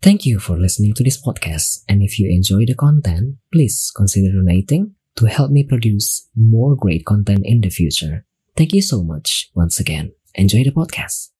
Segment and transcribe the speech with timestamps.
[0.00, 4.32] Thank you for listening to this podcast, and if you enjoy the content, please consider
[4.32, 8.24] donating to help me produce more great content in the future.
[8.56, 10.16] Thank you so much once again.
[10.32, 11.36] Enjoy the podcast.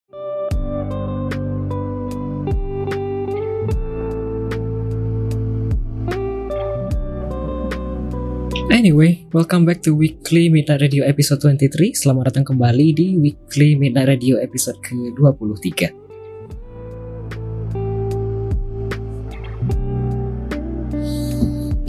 [8.69, 11.97] Anyway, welcome back to Weekly Midnight Radio episode 23.
[11.97, 16.00] Selamat datang kembali di Weekly Midnight Radio episode ke-23.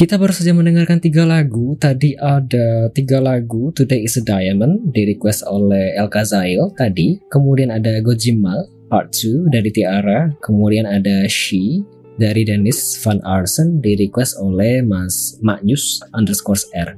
[0.01, 1.77] Kita baru saja mendengarkan tiga lagu.
[1.77, 3.69] Tadi ada tiga lagu.
[3.69, 7.21] Today is a Diamond di request oleh El Kazail tadi.
[7.29, 10.33] Kemudian ada Gojimal Part 2 dari Tiara.
[10.41, 11.85] Kemudian ada She
[12.17, 16.97] dari Dennis Van Arsen di request oleh Mas Magnus underscore R.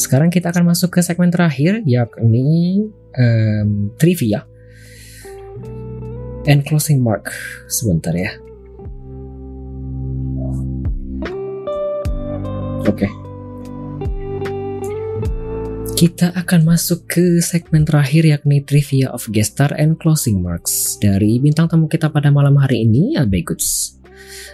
[0.00, 2.88] Sekarang kita akan masuk ke segmen terakhir yakni
[3.20, 4.48] um, trivia
[6.48, 7.28] and closing mark.
[7.68, 8.43] Sebentar ya.
[12.84, 13.08] Oke.
[13.08, 13.12] Okay.
[15.94, 21.38] Kita akan masuk ke segmen terakhir yakni trivia of guest star and closing marks dari
[21.38, 23.94] bintang tamu kita pada malam hari ini, Abe Goods.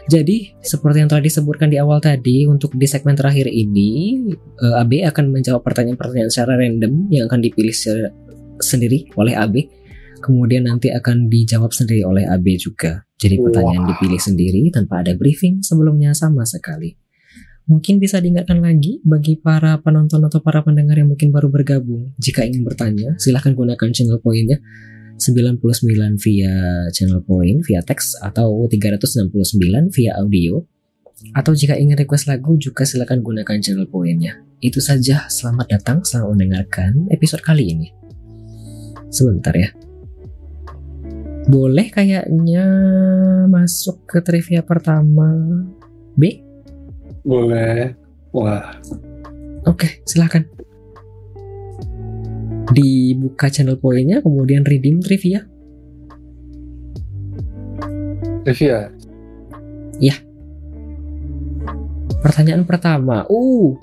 [0.07, 5.01] Jadi, seperti yang telah disebutkan di awal tadi, untuk di segmen terakhir ini, eh, AB
[5.11, 8.13] akan menjawab pertanyaan-pertanyaan secara random yang akan dipilih secara
[8.61, 9.67] sendiri oleh AB.
[10.21, 13.09] Kemudian nanti akan dijawab sendiri oleh AB juga.
[13.17, 13.91] Jadi pertanyaan wow.
[13.97, 16.93] dipilih sendiri tanpa ada briefing sebelumnya sama sekali.
[17.71, 22.11] Mungkin bisa diingatkan lagi bagi para penonton atau para pendengar yang mungkin baru bergabung.
[22.19, 24.59] Jika ingin bertanya, silahkan gunakan channel poinnya
[25.15, 25.63] 99
[26.19, 26.55] via
[26.91, 29.31] channel point via teks atau 369
[29.95, 30.59] via audio.
[31.31, 34.43] Atau jika ingin request lagu juga silahkan gunakan channel poinnya.
[34.59, 37.95] Itu saja, selamat datang, selamat mendengarkan episode kali ini.
[39.15, 39.71] Sebentar ya.
[41.47, 42.67] Boleh kayaknya
[43.47, 45.39] masuk ke trivia pertama
[46.19, 46.50] B?
[47.25, 47.93] Boleh.
[48.33, 48.81] Wah.
[49.69, 50.47] Oke, silahkan.
[52.71, 55.45] Dibuka channel poinnya, kemudian redeem trivia.
[58.47, 58.89] Trivia?
[60.01, 60.17] Iya.
[62.25, 63.27] Pertanyaan pertama.
[63.29, 63.77] Uh.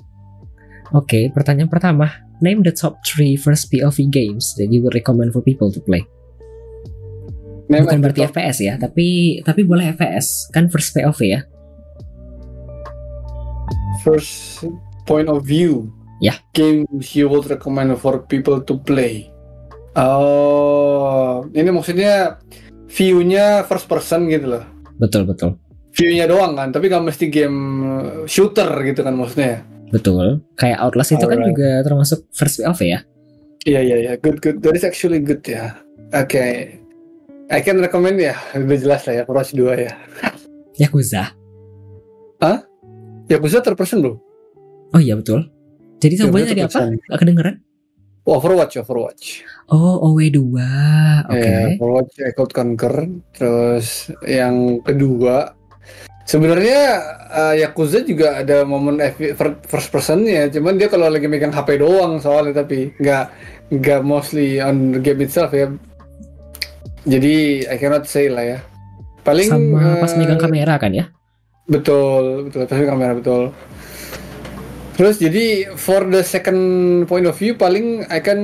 [0.88, 2.08] Oke, okay, pertanyaan pertama.
[2.40, 6.06] Name the top 3 first POV games that you would recommend for people to play.
[7.68, 8.32] Name Bukan berarti top...
[8.32, 10.48] FPS ya, tapi tapi boleh FPS.
[10.54, 11.44] Kan first POV ya
[14.04, 14.64] first
[15.08, 15.88] point of view
[16.20, 16.36] yeah.
[16.54, 19.30] games you would recommend for people to play.
[19.98, 22.38] Oh, ini maksudnya
[22.86, 24.64] view-nya first person gitu loh.
[25.02, 25.58] Betul betul.
[25.98, 27.58] View-nya doang kan, tapi gak mesti game
[28.30, 29.66] shooter gitu kan maksudnya.
[29.90, 30.44] Betul.
[30.54, 33.00] Kayak Outlast itu kan juga termasuk first POV ya.
[33.66, 34.62] Iya iya iya, good good.
[34.62, 35.74] That is actually good ya.
[36.14, 36.30] Oke.
[36.30, 36.52] Okay.
[37.48, 39.92] I can recommend ya, udah jelas lah ya, Overwatch 2 ya.
[40.76, 41.32] Yakuza.
[42.44, 42.67] Hah?
[43.28, 44.16] Yakuza third person loh.
[44.96, 45.52] Oh iya betul.
[46.00, 46.80] Jadi semuanya tadi apa?
[46.96, 47.56] Gak kedengeran?
[48.28, 49.40] Oh, Overwatch, Overwatch.
[49.72, 50.36] Oh, OW2.
[50.36, 50.60] Oke.
[51.32, 51.48] Okay.
[51.48, 52.94] Yeah, Overwatch Echoed Conquer.
[53.32, 55.56] Terus yang kedua
[56.28, 56.80] sebenarnya
[57.32, 59.00] uh, Yakuza juga ada momen
[59.64, 63.24] first person ya, cuman dia kalau lagi megang HP doang soalnya tapi nggak
[63.80, 65.72] nggak mostly on the game itself ya.
[67.08, 68.58] Jadi I cannot say lah ya.
[69.24, 71.08] Paling sama pas uh, megang kamera kan ya?
[71.68, 72.64] Betul, betul.
[72.64, 73.52] Tapi kamera betul.
[74.98, 76.58] Terus jadi for the second
[77.06, 78.40] point of view paling I can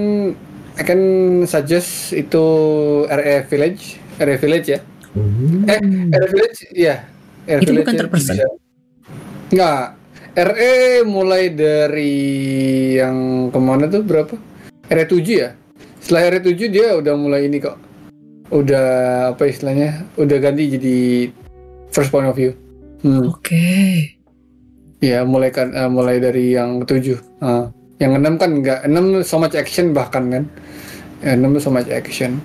[0.78, 1.02] I can
[1.50, 2.44] suggest itu
[3.10, 4.80] RE Village, RE Village ya.
[5.16, 5.66] Hmm.
[5.66, 5.80] Eh,
[6.14, 7.02] RE Village ya.
[7.48, 8.34] RE itu Village bukan terpersen.
[9.50, 9.98] Enggak.
[10.34, 12.14] RE mulai dari
[12.98, 14.34] yang ke mana tuh berapa?
[14.90, 15.54] RE 7 ya.
[16.02, 17.78] Setelah RE 7 dia udah mulai ini kok.
[18.50, 18.86] Udah
[19.30, 20.02] apa istilahnya?
[20.18, 20.98] Udah ganti jadi
[21.94, 22.50] first point of view.
[23.04, 23.28] Hmm.
[23.28, 23.52] Oke.
[23.52, 23.92] Okay.
[25.04, 27.20] Ya mulai kan uh, mulai dari yang ketujuh.
[27.44, 27.68] Uh,
[28.00, 30.44] yang enam kan enggak enam so much action bahkan kan.
[31.20, 32.40] Ya, enam so much action.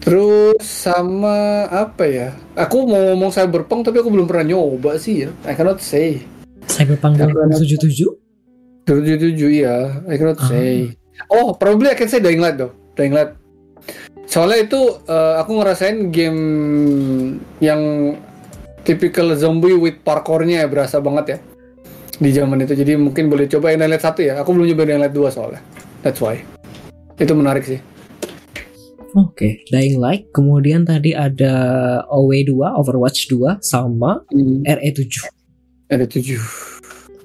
[0.00, 2.28] Terus sama apa ya?
[2.56, 5.30] Aku mau ngomong Cyberpunk tapi aku belum pernah nyoba sih ya.
[5.44, 6.24] I cannot say.
[6.64, 8.88] Cyberpunk 2077?
[8.88, 10.00] 2077 ya.
[10.08, 10.48] I cannot uh.
[10.48, 10.96] say.
[11.28, 12.72] Oh, probably I can say Dying Light though.
[12.96, 13.36] Dying Light.
[14.24, 16.40] Soalnya itu uh, aku ngerasain game
[17.60, 17.80] yang
[18.88, 21.38] typical zombie with parkournya ya berasa banget ya
[22.16, 22.72] di zaman itu.
[22.72, 24.40] Jadi mungkin boleh coba Dying 1 ya.
[24.40, 25.60] Aku belum nyoba Dying Light 2 soalnya.
[26.00, 26.40] That's why.
[27.20, 27.78] Itu menarik sih.
[29.12, 30.32] Oke, Dying Light.
[30.32, 31.52] Kemudian tadi ada
[32.08, 34.64] OW2, Overwatch 2 sama Hmm.
[34.64, 35.28] RE7.
[35.88, 36.36] Ada 7.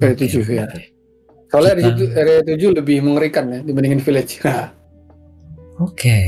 [0.00, 0.64] Ada 7 Oke, ya.
[0.64, 0.82] oke.
[1.52, 4.40] Soalnya Kita- ada 7 lebih mengerikan ya dibandingin Village.
[5.84, 6.18] Oke,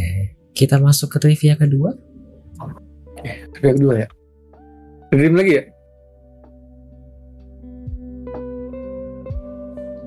[0.53, 1.95] kita masuk ke trivia kedua.
[3.23, 4.09] Yang kedua ya.
[5.15, 5.65] Dream lagi ya?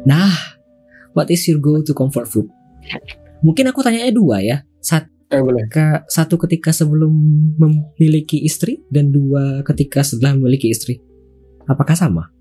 [0.07, 0.33] Nah,
[1.15, 2.47] what is your go to comfort food?
[3.45, 4.57] Mungkin aku tanyanya dua ya.
[4.79, 5.69] Satu, Eh boleh.
[5.69, 7.11] ke, satu ketika sebelum
[7.59, 10.99] memiliki istri dan dua ketika setelah memiliki istri.
[11.69, 12.33] Apakah sama?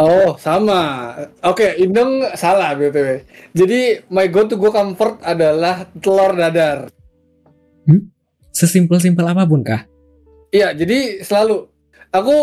[0.00, 1.12] Oh sama.
[1.44, 3.22] Oke, Indong salah btw.
[3.52, 6.88] Jadi my go to go comfort adalah telur dadar.
[8.52, 9.91] Sesimpel-simpel apa pun kah?
[10.52, 11.64] Iya, jadi selalu
[12.12, 12.36] aku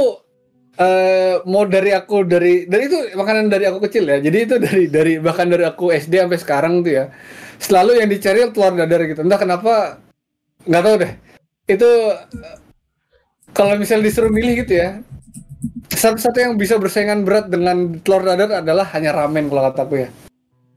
[0.80, 4.18] eh mau dari aku dari dari itu makanan dari aku kecil ya.
[4.18, 7.06] Jadi itu dari dari bahkan dari aku SD sampai sekarang tuh ya.
[7.62, 9.22] Selalu yang dicari telur dadar gitu.
[9.22, 9.74] Entah kenapa
[10.66, 11.12] nggak tahu deh.
[11.70, 12.58] Itu eh,
[13.54, 15.06] kalau misalnya disuruh milih gitu ya.
[15.90, 20.10] Satu-satu yang bisa bersaingan berat dengan telur dadar adalah hanya ramen kalau kataku ya.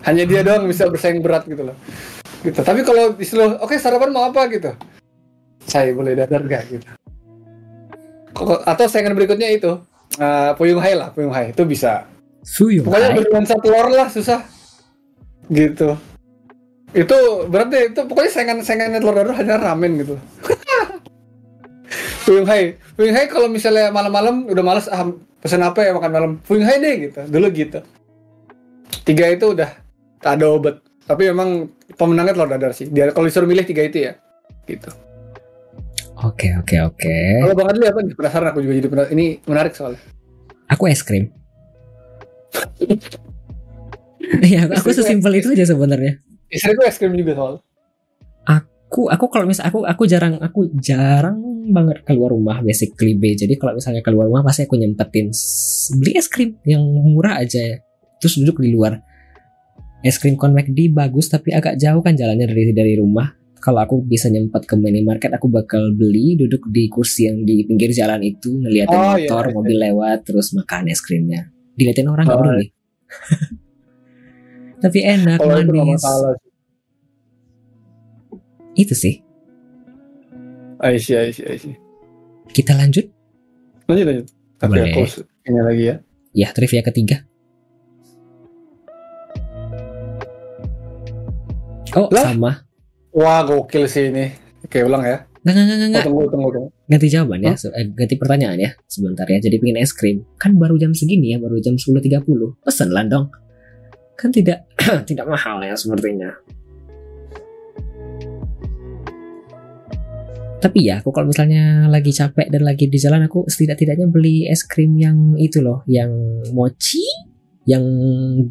[0.03, 1.77] Hanya dia doang bisa bersaing berat gitu loh.
[2.43, 2.59] Gitu.
[2.59, 4.75] Tapi kalau disuruh, oke sarapan mau apa gitu?
[5.63, 6.91] Saya boleh dadar gak gitu?
[8.67, 9.79] Atau saingan berikutnya itu
[10.19, 11.53] eh, puyung hai lah puyung hai.
[11.53, 12.09] Itu bisa.
[12.43, 14.41] Suyung pokoknya bernuansa telur lah susah.
[15.47, 15.95] Gitu.
[16.93, 17.19] Itu
[17.49, 20.15] berarti itu pokoknya saingan saingannya telur dadar hanya ramen gitu.
[22.27, 22.77] Puyung hai.
[22.99, 25.07] Puyung hai kalau misalnya malam-malam udah males ah
[25.39, 26.31] pesan apa ya makan malam.
[26.43, 27.81] Puyung hai deh gitu dulu gitu.
[29.07, 29.71] Tiga itu udah
[30.19, 30.83] tak ada obat.
[31.03, 31.67] Tapi memang
[31.99, 32.91] pemenangnya telur dadar sih.
[32.91, 34.15] Dia kalau disuruh milih tiga itu ya
[34.67, 34.91] gitu
[36.23, 37.17] Oke, oke, oke.
[37.43, 39.99] kalau bang Adli apa penasaran aku juga jadi penasaran ini menarik soalnya
[40.73, 41.29] Aku es krim.
[44.23, 46.23] Iya, aku, aku sesimpel itu aja sebenarnya.
[46.49, 47.55] istriku es krim juga soal
[48.49, 53.33] Aku, aku kalau misal aku, aku jarang, aku jarang banget keluar rumah basically B.
[53.37, 55.33] Jadi kalau misalnya keluar rumah pasti aku nyempetin
[55.97, 57.77] beli es krim yang murah aja ya.
[58.21, 59.01] Terus duduk di luar.
[60.05, 63.42] Es krim kon McD bagus tapi agak jauh kan jalannya dari dari rumah.
[63.63, 67.95] Kalau aku bisa nyempet ke minimarket, aku bakal beli duduk di kursi yang di pinggir
[67.95, 69.55] jalan itu ngeliatin Oh, iya, motor, iya.
[69.55, 71.47] mobil lewat, terus makan es krimnya.
[71.79, 72.67] Diliatin orang nggak Oh, peduli.
[74.83, 76.03] tapi enak, itu nggak manis.
[76.03, 76.35] sih
[78.75, 79.15] Itu sih.
[80.83, 81.77] I see, I see, I see.
[82.51, 83.07] Kita lanjut.
[83.87, 84.27] lanjut lanjut
[84.57, 84.95] tapi Boleh.
[84.95, 85.03] aku
[85.45, 85.97] ini lagi ya
[86.33, 87.29] Ya, trivia ketiga.
[91.93, 92.25] Oh, Lah?
[92.25, 92.65] sama.
[93.13, 94.33] Wah gokil sih ini
[94.65, 96.05] oke ulang ya Nggak, nggak, nggak, oh, nggak.
[96.07, 97.59] tunggu tunggu tunggu Ganti jawaban ya.
[97.59, 98.71] So, eh, ganti pertanyaan ya.
[98.87, 99.43] Sebentar ya.
[99.43, 100.23] Jadi pengen es krim.
[100.39, 101.43] Kan baru jam segini ya.
[101.43, 102.63] Baru jam 10.30.
[102.63, 103.27] Pesen lah dong.
[104.15, 104.71] Kan tidak
[105.11, 106.31] tidak mahal ya sepertinya.
[110.63, 114.63] Tapi ya, aku kalau misalnya lagi capek dan lagi di jalan, aku setidak-tidaknya beli es
[114.63, 116.15] krim yang itu loh, yang
[116.55, 117.03] mochi,
[117.67, 117.83] yang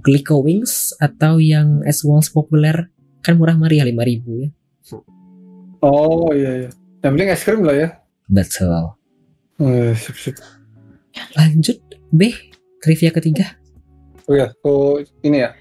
[0.03, 2.91] Glico Wings, atau yang es walls populer,
[3.21, 4.49] kan murah meriah 5000 ya.
[5.81, 6.69] oh iya iya
[7.01, 7.89] yang penting es krim lah ya
[8.31, 8.95] Betul.
[9.59, 10.35] Eh, sip, sip.
[11.35, 12.31] Lanjut B,
[12.79, 13.59] trivia ketiga.
[14.25, 15.51] oh ya oh ini ya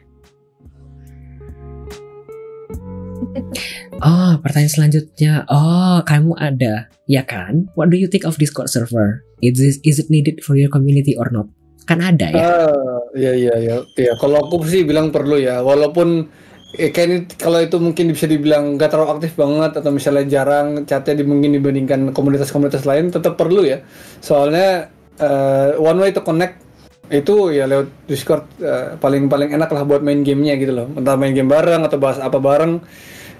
[4.01, 5.45] Oh, pertanyaan selanjutnya.
[5.53, 7.69] Oh, kamu ada, ya kan?
[7.77, 9.21] What do you think of Discord server?
[9.45, 11.45] Is it, is it needed for your community or not?
[11.85, 12.41] Kan ada ya.
[12.41, 16.31] ah iya iya iya iya kalau aku sih bilang perlu ya walaupun
[16.77, 20.87] eh, kayak ini kalau itu mungkin bisa dibilang nggak terlalu aktif banget atau misalnya jarang
[20.87, 23.83] chatnya di, mungkin dibandingkan komunitas-komunitas lain tetap perlu ya.
[24.23, 26.63] Soalnya eh, one way to connect
[27.11, 30.87] itu ya lewat Discord eh, paling paling enak lah buat main gamenya gitu loh.
[30.95, 32.79] Entah main game bareng atau bahas apa bareng.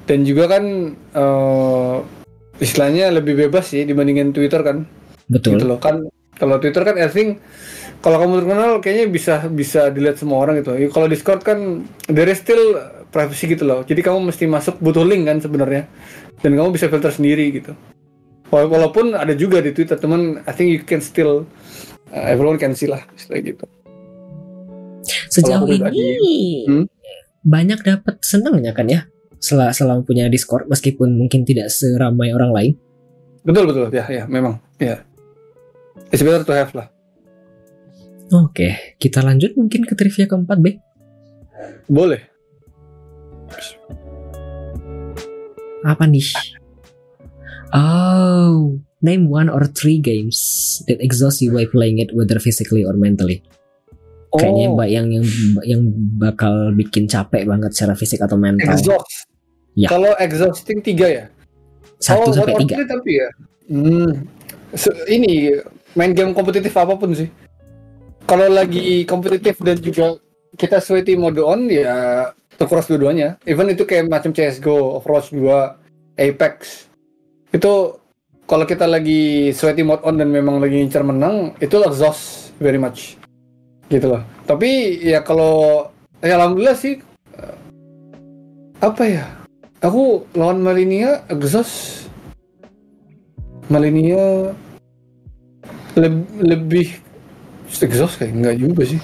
[0.09, 0.65] Dan juga kan
[0.97, 1.97] eh,
[2.59, 4.87] istilahnya lebih bebas sih dibandingin Twitter kan.
[5.31, 5.59] Betul.
[5.59, 5.79] gitu loh.
[5.79, 7.39] Kan kalau Twitter kan think
[8.01, 10.75] kalau kamu terkenal kayaknya bisa bisa dilihat semua orang gitu.
[10.91, 15.27] Kalau Discord kan there is still privacy gitu loh jadi kamu mesti masuk butuh link
[15.27, 15.87] kan sebenarnya
[16.41, 17.75] dan kamu bisa filter sendiri gitu
[18.51, 21.47] Wala- walaupun ada juga di Twitter teman I think you can still
[22.11, 23.67] uh, everyone can see lah istilah gitu
[25.31, 26.87] Sejauh ini hmm?
[27.47, 29.07] banyak dapat senangnya kan ya?
[29.41, 32.73] Setelah selama punya Discord meskipun mungkin tidak seramai orang lain.
[33.41, 35.01] betul betul ya ya memang ya
[36.13, 36.93] it's better to have lah
[38.31, 40.77] Oke, kita lanjut mungkin ke trivia keempat B.
[41.89, 42.21] boleh
[45.85, 46.27] Apa nih?
[47.71, 50.37] Oh, Name one or three games
[50.85, 53.41] that exhaust you while playing it, whether physically or mentally.
[54.31, 55.27] Kayaknya Oh, mbak yang yang
[55.67, 55.83] yang
[56.21, 58.69] bakal bikin capek banget secara fisik atau mental.
[58.69, 59.27] exhaust.
[59.75, 59.89] Ya.
[59.89, 61.25] Kalau exhausting tiga ya.
[61.99, 62.85] Satu oh, sampai tiga.
[62.87, 63.29] tapi ya.
[63.73, 64.29] Hmm.
[64.77, 65.51] Se- ini
[65.97, 67.27] main game kompetitif apa pun sih.
[68.29, 70.21] Kalau lagi kompetitif dan juga
[70.55, 72.29] kita sweaty mode on ya
[72.61, 73.41] terkuras dua-duanya.
[73.49, 76.85] Even itu kayak macam CS:GO, Overwatch 2, Apex.
[77.57, 77.97] Itu
[78.45, 83.17] kalau kita lagi sweaty mode on dan memang lagi ngincer menang, itu exhaust very much.
[83.89, 84.21] Gitu loh.
[84.45, 85.89] Tapi ya kalau
[86.21, 87.01] ya alhamdulillah sih
[87.41, 87.57] eh,
[88.85, 89.25] apa ya?
[89.81, 92.05] Aku lawan Malinia exhaust
[93.73, 94.53] Malinia
[95.97, 97.01] leb- lebih
[97.71, 99.01] exhaust kayak enggak juga sih.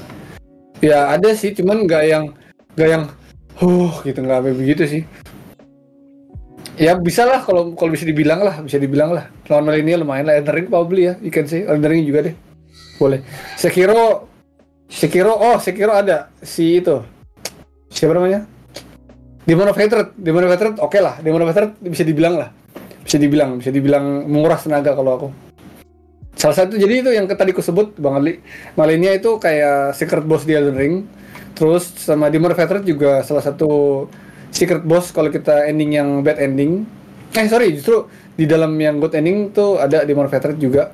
[0.84, 2.24] Ya ada sih, cuman nggak yang
[2.76, 3.04] nggak yang
[3.56, 5.02] huh gitu nggak sampai begitu sih.
[6.76, 9.32] Ya bisa lah kalau kalau bisa dibilang lah, bisa dibilang lah.
[9.48, 10.36] Lawan Malinia lumayan lah.
[10.36, 11.64] Elden Ring probably ya, you can say.
[11.64, 12.34] Elden Ring juga deh.
[13.00, 13.24] Boleh.
[13.56, 14.28] Sekiro
[14.86, 17.02] Sekiro, oh Sekiro ada si itu.
[17.90, 18.46] Siapa namanya?
[19.46, 21.18] Demon of Hatred, Demon of Hatred oke lah.
[21.24, 22.50] Demon of Hatred bisa dibilang lah.
[23.02, 25.28] Bisa dibilang, bisa dibilang menguras tenaga kalau aku.
[26.36, 28.44] Salah satu jadi itu yang tadi aku sebut Bang Ali.
[28.76, 30.94] Malinia itu kayak secret boss di Elden Ring.
[31.56, 34.04] Terus sama Demon of Hatred juga salah satu
[34.52, 36.84] secret boss kalau kita ending yang bad ending.
[37.32, 40.92] Eh sorry, justru di dalam yang good ending tuh ada Demon of Hatred juga.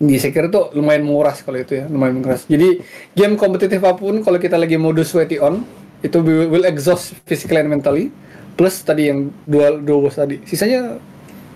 [0.00, 2.44] Di Sekiro tuh lumayan menguras kalau itu ya, lumayan menguras.
[2.48, 2.80] Jadi
[3.16, 5.64] game kompetitif apa pun kalau kita lagi mode sweaty on
[6.00, 8.12] itu will exhaust physically and mentally.
[8.56, 10.40] Plus tadi yang dua dua boss tadi.
[10.44, 11.00] Sisanya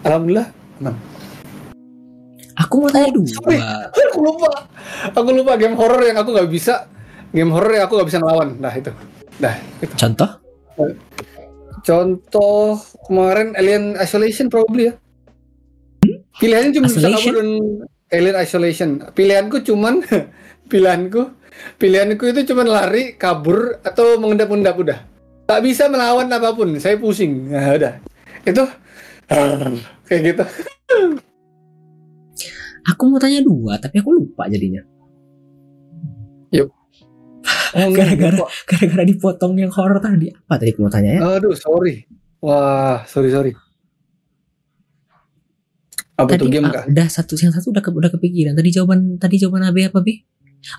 [0.04, 0.48] alhamdulillah
[0.80, 0.96] aman.
[2.54, 3.60] Aku mau tanya sorry.
[3.60, 3.92] dua.
[4.12, 4.50] aku lupa
[5.12, 6.88] aku lupa game horror yang aku nggak bisa
[7.34, 8.48] game horror yang aku nggak bisa ngelawan.
[8.62, 8.92] Nah itu.
[9.42, 9.94] Nah itu.
[9.98, 10.30] Contoh?
[11.84, 14.94] contoh kemarin Alien Isolation probably ya.
[16.40, 17.20] Pilihannya cuma bisa Isolation?
[17.20, 17.50] kabur dan
[18.10, 18.90] Alien Isolation.
[19.12, 20.00] Pilihanku cuman
[20.72, 21.22] pilihanku
[21.78, 24.98] pilihanku itu cuman lari kabur atau mengendap-endap udah.
[25.44, 26.72] Tak bisa melawan apa pun.
[26.80, 27.52] Saya pusing.
[27.52, 27.92] Nah udah.
[28.48, 28.64] Itu.
[30.08, 30.44] Kayak gitu.
[32.84, 34.84] Aku mau tanya dua, tapi aku lupa jadinya.
[36.60, 36.68] Oh,
[37.98, 38.48] Gara-gara- lupa.
[38.70, 40.30] Gara-gara dipotong yang horror tadi.
[40.30, 41.20] Apa tadi mau tanya ya?
[41.38, 42.06] Aduh, sorry.
[42.44, 43.52] Wah, sorry sorry.
[46.14, 46.84] Apa tuh tadi game ah, kah?
[46.86, 48.54] udah satu yang satu udah ke, udah kepikiran.
[48.54, 50.22] Tadi jawaban tadi jawaban AB apa B?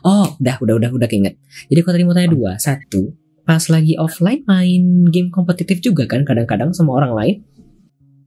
[0.01, 1.35] Oh, udah udah udah udah keinget.
[1.67, 2.51] Jadi aku tadi mau tanya dua.
[2.57, 7.35] Satu, pas lagi offline main game kompetitif juga kan kadang-kadang sama orang lain.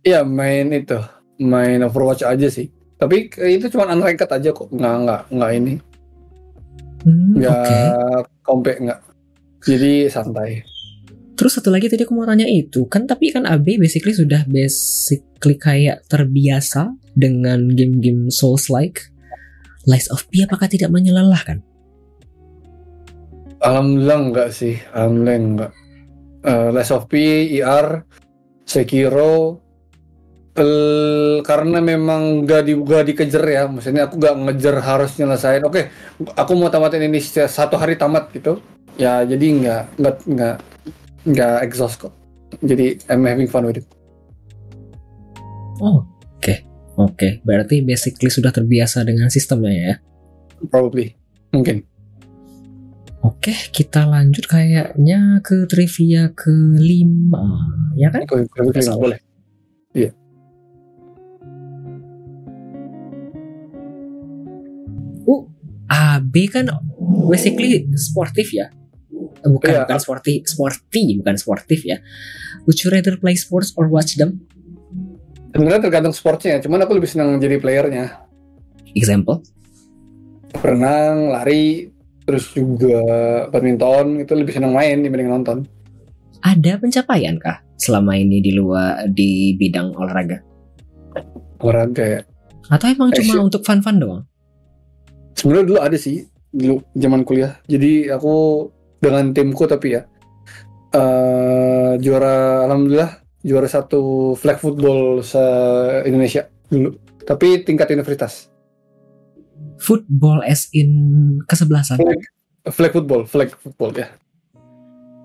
[0.04, 1.00] Iya, main itu.
[1.40, 2.70] Main Overwatch aja sih.
[2.98, 4.68] Tapi itu cuma unranked aja kok.
[4.70, 5.72] Nggak nggak nggak ini.
[7.08, 7.78] Hmm, Nggak Oke.
[8.44, 9.00] kompe nggak.
[9.64, 10.60] Jadi santai.
[11.38, 15.54] Terus satu lagi tadi aku mau tanya itu kan tapi kan AB basically sudah basically
[15.56, 19.08] kayak terbiasa dengan game-game Souls like.
[19.88, 21.64] Lies of P apakah tidak menyelelahkan?
[23.58, 24.76] Alhamdulillah enggak sih.
[24.92, 25.72] Alhamdulillah enggak.
[26.44, 27.14] Eh, Last of P,
[27.58, 28.06] IR,
[28.62, 29.58] Sekiro,
[31.46, 33.62] karena memang nggak di nggak dikejar ya.
[33.70, 35.62] Maksudnya aku nggak ngejar harus nyelesain.
[35.62, 35.90] Oke,
[36.34, 38.58] aku mau tamatin ini satu hari tamat gitu.
[38.98, 40.56] Ya jadi nggak nggak nggak
[41.28, 42.14] nggak exhaust kok.
[42.64, 43.86] Jadi I'm having fun with it.
[45.78, 46.02] Oh,
[46.38, 46.54] oke.
[46.98, 49.94] Oke, berarti basically sudah terbiasa dengan sistemnya ya.
[50.66, 51.14] Probably
[51.54, 51.86] mungkin.
[53.22, 58.26] Oke, kita lanjut kayaknya ke trivia kelima, ya kan?
[58.26, 59.18] Boleh.
[59.94, 60.10] Uh,
[65.88, 66.68] AB kan
[67.26, 68.68] basically sportif ya.
[69.38, 69.82] Eh, Bukan, Iya.
[69.86, 71.98] bukan sporty, sporty, bukan sportif ya.
[72.66, 74.44] Would you rather play sports or watch them?
[75.50, 76.60] Sebenarnya tergantung sportnya.
[76.60, 78.28] Cuman aku lebih senang jadi playernya.
[78.92, 79.40] Example?
[80.54, 81.88] Berenang, lari,
[82.24, 83.00] terus juga
[83.48, 85.58] badminton itu lebih senang main dibanding nonton.
[86.38, 90.38] Ada pencapaian kah selama ini di luar di bidang olahraga?
[91.58, 92.20] olahraga ya.
[92.68, 94.22] Atau emang Eh, cuma untuk fun-fun doang?
[95.38, 97.54] Sebenarnya dulu ada sih dulu zaman kuliah.
[97.64, 98.66] Jadi aku
[98.98, 100.02] dengan timku tapi ya
[100.90, 105.38] eh juara alhamdulillah juara satu flag football se
[106.04, 106.90] Indonesia dulu.
[107.22, 108.48] Tapi tingkat universitas.
[109.78, 110.90] Football as in
[111.44, 112.00] kesebelasan.
[112.00, 112.20] Flag,
[112.66, 114.08] flag football, flag football ya.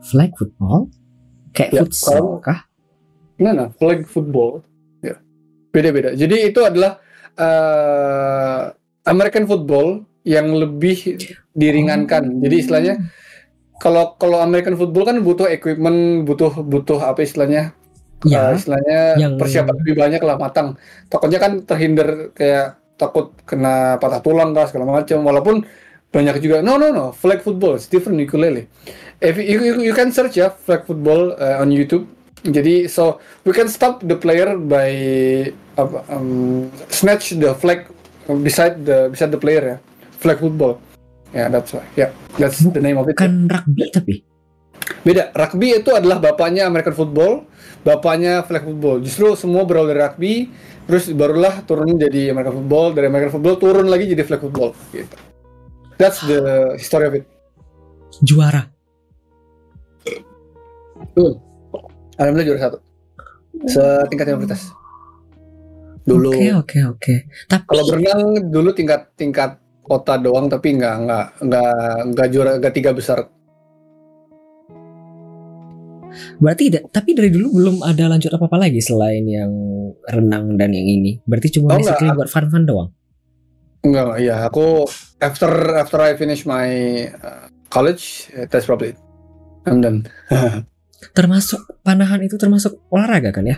[0.04, 0.92] Flag football?
[1.54, 2.60] Kayak Ya, futsal kalau- kah?
[3.40, 4.62] Nah, nah, flag football.
[5.00, 5.18] Ya.
[5.72, 6.14] Beda-beda.
[6.14, 7.00] Jadi itu adalah
[7.34, 8.62] eh
[9.04, 11.20] American football yang lebih
[11.52, 12.40] diringankan.
[12.40, 12.94] Jadi istilahnya
[13.84, 17.76] kalau kalau American football kan butuh equipment, butuh butuh apa istilahnya?
[18.24, 20.80] Ya, uh, istilahnya yang- persiapan lebih banyak lah matang.
[21.12, 25.20] Takutnya kan terhindar kayak takut kena patah tulang kah segala macam.
[25.28, 25.68] Walaupun
[26.14, 28.72] banyak juga no no no flag football it's different ukulele.
[29.20, 32.08] If you, you, you can search ya flag football uh, on YouTube.
[32.44, 34.92] Jadi so we can stop the player by
[35.76, 37.88] apa, um, snatch the flag
[38.42, 39.78] beside the beside the player ya
[40.20, 40.80] flag football.
[41.34, 41.86] Ya yeah, that's why.
[41.98, 43.18] Yeah, that's the name of it.
[43.18, 44.16] Bukan rugby tapi.
[45.04, 47.48] Beda, rugby itu adalah bapaknya American football,
[47.84, 49.00] bapaknya flag football.
[49.04, 50.34] Justru semua berawal dari rugby,
[50.88, 54.72] terus barulah turun jadi American football, dari American football turun lagi jadi flag football.
[54.92, 55.16] Gitu.
[55.98, 57.26] That's the history of it.
[58.22, 58.70] Juara.
[61.16, 61.36] Tuh.
[62.20, 62.78] Alhamdulillah juara satu.
[63.68, 64.83] Setingkat universitas.
[66.04, 66.36] Dulu.
[66.36, 67.16] Oke oke oke.
[67.48, 71.76] Tapi Kalau berenang dulu tingkat tingkat kota doang, tapi nggak nggak nggak
[72.12, 73.20] nggak juara nggak tiga besar.
[76.38, 76.94] berarti tidak.
[76.94, 79.50] Tapi dari dulu belum ada lanjut apa apa lagi selain yang
[80.06, 81.18] renang dan yang ini.
[81.26, 82.90] Berarti cuma Oh, basically buat fun fun doang.
[83.82, 84.36] Enggak, enggak, iya.
[84.46, 84.86] Aku
[85.18, 86.70] after after I finish my
[87.18, 89.00] uh, college, eh, that's probably it.
[89.66, 90.06] I'm done.
[91.18, 93.58] Termasuk panahan itu termasuk olahraga kan ya?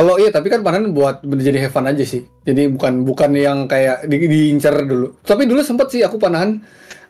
[0.00, 2.24] Kalau iya, tapi kan panen buat jadi have fun aja sih.
[2.48, 5.12] Jadi bukan bukan yang kayak di, diincar dulu.
[5.20, 6.56] Tapi dulu sempet sih aku panahan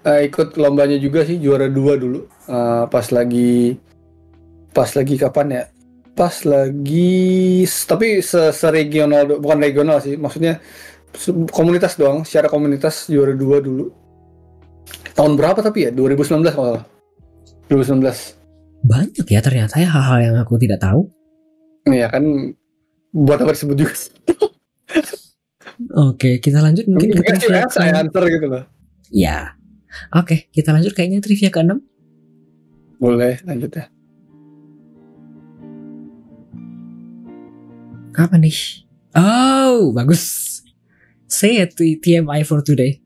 [0.03, 2.27] eh, ikut lombanya juga sih juara dua dulu.
[2.51, 3.79] Eh, pas lagi
[4.75, 5.63] pas lagi kapan ya?
[6.19, 10.19] Pas lagi tapi se regional bukan regional sih.
[10.19, 10.59] Maksudnya
[11.55, 12.27] komunitas doang.
[12.27, 13.87] Secara komunitas juara dua dulu.
[15.15, 15.91] Tahun berapa tapi ya?
[15.95, 16.85] 2019 kalau nggak salah.
[17.71, 18.83] 2019.
[18.83, 21.07] Banyak ya ternyata ya hal-hal yang aku tidak tahu.
[21.87, 22.27] Iya kan
[23.11, 23.95] buat apa disebut juga.
[25.97, 28.65] Oke, kita lanjut mungkin ke Mungkin trivia saya ke- answer gitu loh.
[29.09, 29.57] Ya.
[30.13, 31.81] Oke, kita lanjut kayaknya trivia ke-6.
[33.01, 33.89] Boleh lanjut ya.
[38.13, 38.85] Apa nih?
[39.17, 40.47] Oh, bagus.
[41.27, 43.01] Say it to TMI for today.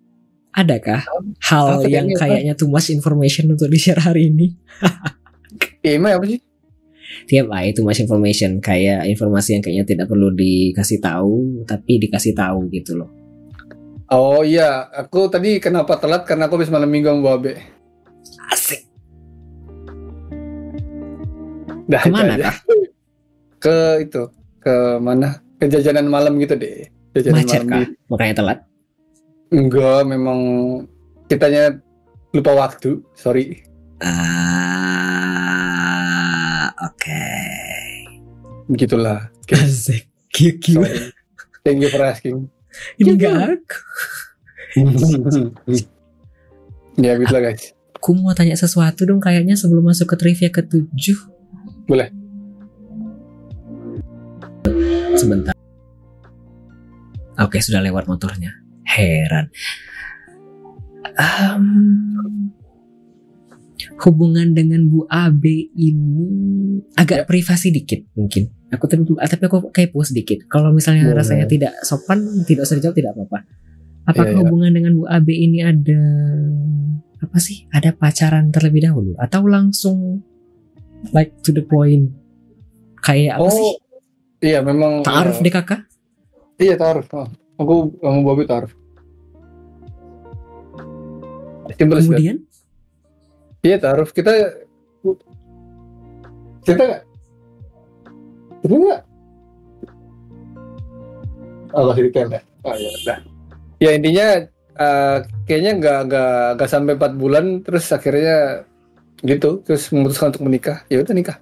[0.50, 1.02] Adakah
[1.42, 2.60] hal Apa yang kayaknya, apa?
[2.60, 4.54] too much information untuk di-share hari ini?
[5.84, 6.40] Email apa sih?
[7.24, 12.66] TMI too much information kayak informasi yang kayaknya tidak perlu dikasih tahu tapi dikasih tahu
[12.70, 13.10] gitu loh.
[14.06, 17.56] Oh iya, aku tadi kenapa telat karena aku habis malam minggu sama Babe.
[18.52, 18.84] Asik.
[21.84, 22.56] Dah, itu Ke mana kah?
[23.60, 24.22] Ke itu,
[24.60, 25.40] ke mana?
[25.56, 26.88] Ke jajanan malam gitu deh.
[27.12, 27.78] Jajanan Macet malam kah?
[27.84, 28.58] di- Makanya telat.
[29.48, 30.38] Enggak, memang
[31.26, 31.64] kitanya
[32.32, 33.00] lupa waktu.
[33.14, 33.62] Sorry.
[33.98, 34.53] Ah,
[38.68, 39.30] Begitulah.
[39.52, 40.08] Asik.
[40.34, 41.12] Sorry.
[41.64, 42.50] Thank you for asking.
[42.98, 43.78] Ini gak aku.
[47.04, 47.70] ya gitu lah guys.
[47.94, 51.18] Aku mau tanya sesuatu dong kayaknya sebelum masuk ke trivia ketujuh.
[51.86, 52.10] Boleh.
[55.14, 55.54] Sebentar.
[57.38, 58.50] Oke, sudah lewat motornya.
[58.84, 59.48] Heran.
[61.14, 61.64] Em,
[64.02, 66.26] hubungan dengan Bu Abe ini
[66.98, 68.50] agak privasi dikit mungkin.
[68.74, 70.50] Aku tapi, tapi aku kepo sedikit.
[70.50, 71.22] Kalau misalnya Boleh.
[71.22, 73.38] rasanya tidak sopan, tidak usah dijawab, tidak apa-apa.
[74.04, 74.40] Apakah Iya, iya.
[74.42, 76.00] hubungan dengan Bu Abe ini ada
[77.22, 77.64] apa sih?
[77.70, 80.20] Ada pacaran terlebih dahulu atau langsung
[81.14, 82.10] like to the point?
[83.00, 83.62] Kayak apa sih?
[83.62, 83.74] Oh,
[84.42, 85.06] iya memang.
[85.06, 85.86] Taaruf deh kakak?
[86.58, 87.06] Iya taaruf.
[87.14, 88.72] Oh, aku sama Babe taaruf.
[91.74, 92.00] Simple.
[92.04, 92.43] Kemudian
[93.64, 94.60] Iya taruh kita
[96.68, 97.02] kita nggak?
[98.60, 99.00] Kita nggak?
[101.74, 103.18] Allah detail ya oh ya udah.
[103.80, 104.26] Ya intinya
[104.76, 105.16] eh,
[105.48, 108.68] kayaknya nggak nggak nggak sampai empat bulan terus akhirnya
[109.24, 110.84] gitu terus memutuskan untuk menikah.
[110.92, 111.40] Ya udah nikah.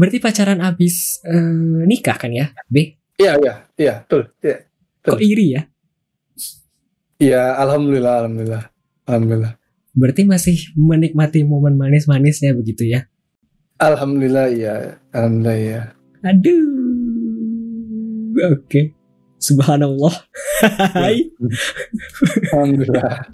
[0.00, 2.48] Berarti pacaran abis eh, nikah kan ya?
[2.64, 2.96] B.
[3.20, 4.32] iya iya iya betul.
[4.40, 4.56] Iya
[5.04, 5.62] Kok iri ya?
[7.20, 8.64] iya alhamdulillah alhamdulillah.
[9.04, 9.52] Alhamdulillah
[9.98, 13.10] Berarti masih menikmati momen manis-manisnya begitu ya?
[13.78, 14.74] alhamdulillah iya
[15.10, 15.80] alhamdulillah iya
[16.22, 16.66] Aduh.
[18.54, 18.94] Oke.
[19.38, 20.14] Subhanallah.
[20.94, 21.30] Hai.
[22.50, 23.30] alhamdulillah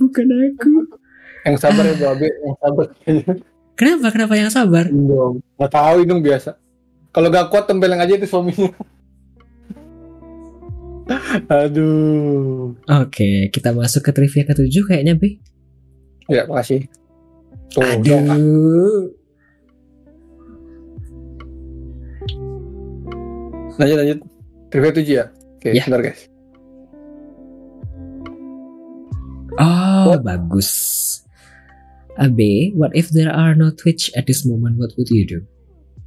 [0.00, 0.72] Bukan aku.
[1.44, 2.86] yang sabar ya babe yang sabar
[3.74, 4.06] Kenapa?
[4.12, 4.84] Kenapa yang sabar?
[4.88, 6.50] dong nggak tahu ini dong biasa
[7.10, 8.70] kalau gak kuat tempeleng aja itu suaminya
[11.62, 15.38] aduh Oke, kita masuk ke trivia ketujuh kayaknya B.
[16.30, 16.86] ya makasih
[17.70, 17.82] tuh.
[17.82, 19.10] Aduh.
[23.76, 24.18] lanjut lanjut
[24.68, 25.82] trivia tujuh ya oke Ya.
[25.82, 26.22] sebentar guys
[29.60, 30.24] Oh, What?
[30.24, 30.70] bagus.
[32.16, 34.80] Abe, what if there are no Twitch at this moment?
[34.80, 35.44] What would you do?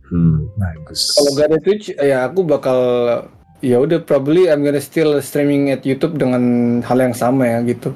[0.10, 1.14] Hmm, bagus.
[1.14, 2.80] Kalau gak ada Twitch, ya aku bakal
[3.64, 6.44] ya udah probably I'm gonna still streaming at YouTube dengan
[6.84, 7.96] hal yang sama ya gitu.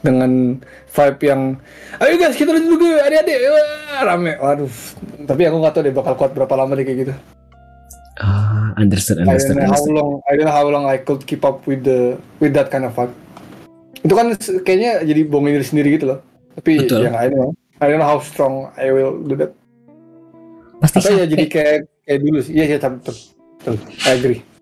[0.00, 0.56] Dengan
[0.88, 1.40] vibe yang
[2.00, 4.32] ayo guys kita lanjut dulu adik-adik Wah, rame.
[4.40, 4.72] Waduh.
[5.28, 7.14] Tapi aku gak tahu deh bakal kuat berapa lama deh kayak gitu.
[8.16, 11.44] Ah, understood, I don't know how long I don't know how long I could keep
[11.44, 13.12] up with the with that kind of vibe.
[14.00, 14.32] Itu kan
[14.64, 16.24] kayaknya jadi bohongin diri sendiri gitu loh.
[16.56, 17.04] Tapi Betul.
[17.04, 17.52] ya I don't know.
[17.76, 19.52] I don't know how strong I will do that.
[20.80, 21.78] Pasti Atau ya jadi kayak
[22.08, 22.52] kayak dulu sih.
[22.56, 23.12] Iya iya tapi.
[24.08, 24.55] I agree.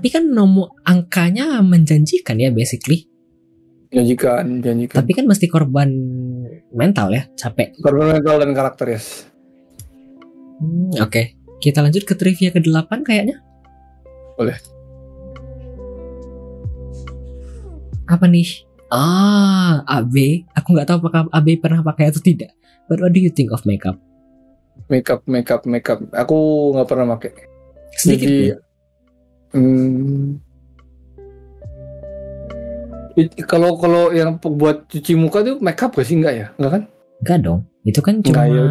[0.00, 3.04] Tapi kan nomor angkanya menjanjikan ya basically.
[3.92, 4.96] Janjikan, janjikan.
[4.96, 5.92] Tapi kan mesti korban
[6.72, 7.76] mental ya, capek.
[7.84, 9.28] Korban mental dan karakter yes.
[10.56, 13.44] Hmm, Oke, kita lanjut ke trivia ke-8 kayaknya.
[14.40, 14.56] Boleh.
[18.08, 18.64] Apa nih?
[18.88, 20.48] Ah, AB.
[20.56, 22.56] Aku nggak tahu apakah AB pernah pakai atau tidak.
[22.88, 24.00] But what do you think of makeup?
[24.88, 26.00] Makeup, makeup, makeup.
[26.16, 27.36] Aku nggak pernah pakai.
[28.00, 28.69] Sedikit Jadi, pun.
[29.52, 30.40] Hmm,
[33.44, 36.46] kalau kalau yang buat cuci muka tuh makeup gak sih enggak ya?
[36.56, 36.82] Enggak kan?
[37.20, 37.60] Enggak dong.
[37.84, 38.62] Itu kan cuma Enggak, ya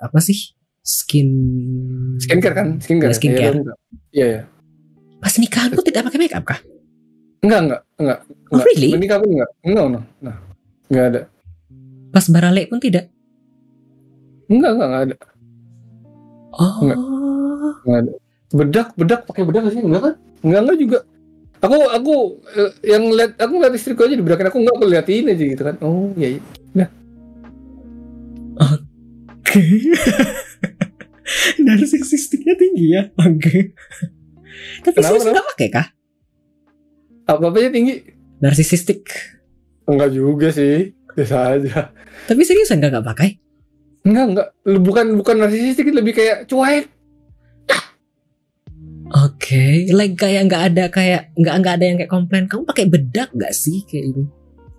[0.00, 0.54] apa sih?
[0.86, 1.28] Skin
[2.22, 2.68] Skincare kan?
[2.78, 3.10] Skincare.
[3.10, 3.42] Ya, skincare.
[3.42, 3.78] Iya, enggak.
[4.14, 4.40] Iya.
[5.18, 6.60] Pas nikahanmu tidak pakai makeup kah?
[7.42, 8.18] Enggak, enggak, enggak.
[8.26, 8.66] Oh, enggak.
[8.70, 8.90] really?
[8.94, 9.50] Menikah pun enggak.
[9.66, 10.00] Enggak, no.
[10.22, 10.36] Nah,
[10.86, 11.20] enggak ada.
[12.14, 13.04] Pas barale pun tidak.
[14.46, 15.16] Enggak, enggak, enggak ada.
[16.54, 16.74] Oh.
[16.86, 16.98] Enggak.
[17.82, 18.12] Enggak ada.
[18.56, 19.84] Bedak, bedak pakai bedak gak sih?
[19.84, 20.14] Enggak kan?
[20.40, 20.98] Enggak, enggak juga.
[21.60, 22.14] Aku aku
[22.56, 25.62] eh, yang lihat aku ngeliat istriku aja di belakang aku enggak aku liatin aja gitu
[25.62, 25.76] kan.
[25.84, 26.86] Oh, iya iya.
[28.56, 29.60] Oke.
[31.60, 33.02] Narsisistiknya tinggi ya.
[33.20, 33.76] Oke.
[34.84, 35.86] Tapi Kenapa, serius nggak pakai kah?
[37.26, 37.94] Apa-apanya tinggi?
[38.40, 39.10] Narsisistik.
[39.84, 40.96] Enggak juga sih.
[41.16, 41.90] Biasa aja.
[42.28, 43.30] Tapi seriusan nggak nggak pakai?
[44.06, 44.48] Enggak, enggak.
[44.64, 46.95] Bukan bukan narsisistik, lebih kayak cuek.
[49.14, 53.30] Oke, like kayak nggak ada kayak nggak nggak ada yang kayak komplain kamu pakai bedak
[53.30, 54.24] nggak sih kayak ini?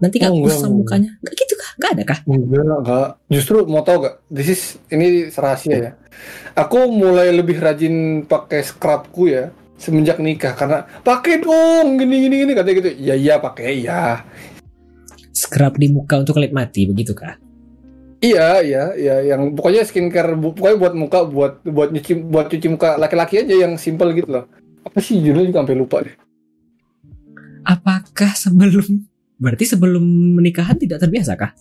[0.03, 1.11] Nanti nggak Oh, enggak, kusam mukanya?
[1.23, 1.71] Nggak gitu kah?
[1.79, 2.19] Nggak ada kah?
[2.27, 3.09] Enggak, enggak.
[3.31, 4.15] Justru mau tau gak?
[4.27, 4.61] This is
[4.91, 5.91] ini rahasia ya.
[6.59, 12.51] Aku mulai lebih rajin pakai scrubku ya semenjak nikah karena pakai dong gini gini gini
[12.51, 12.91] katanya gitu.
[12.99, 14.27] Iya iya pakai ya.
[15.31, 17.37] Scrub di muka untuk kulit mati begitu kah?
[18.17, 22.67] Iya iya iya yang pokoknya skincare bu- pokoknya buat muka buat buat nyuci buat cuci
[22.73, 24.45] muka laki-laki aja yang simple gitu loh.
[24.81, 26.15] Apa sih judulnya juga sampai lupa deh.
[27.61, 29.05] Apakah sebelum
[29.37, 30.01] berarti sebelum
[30.41, 31.53] menikahan tidak terbiasa kah?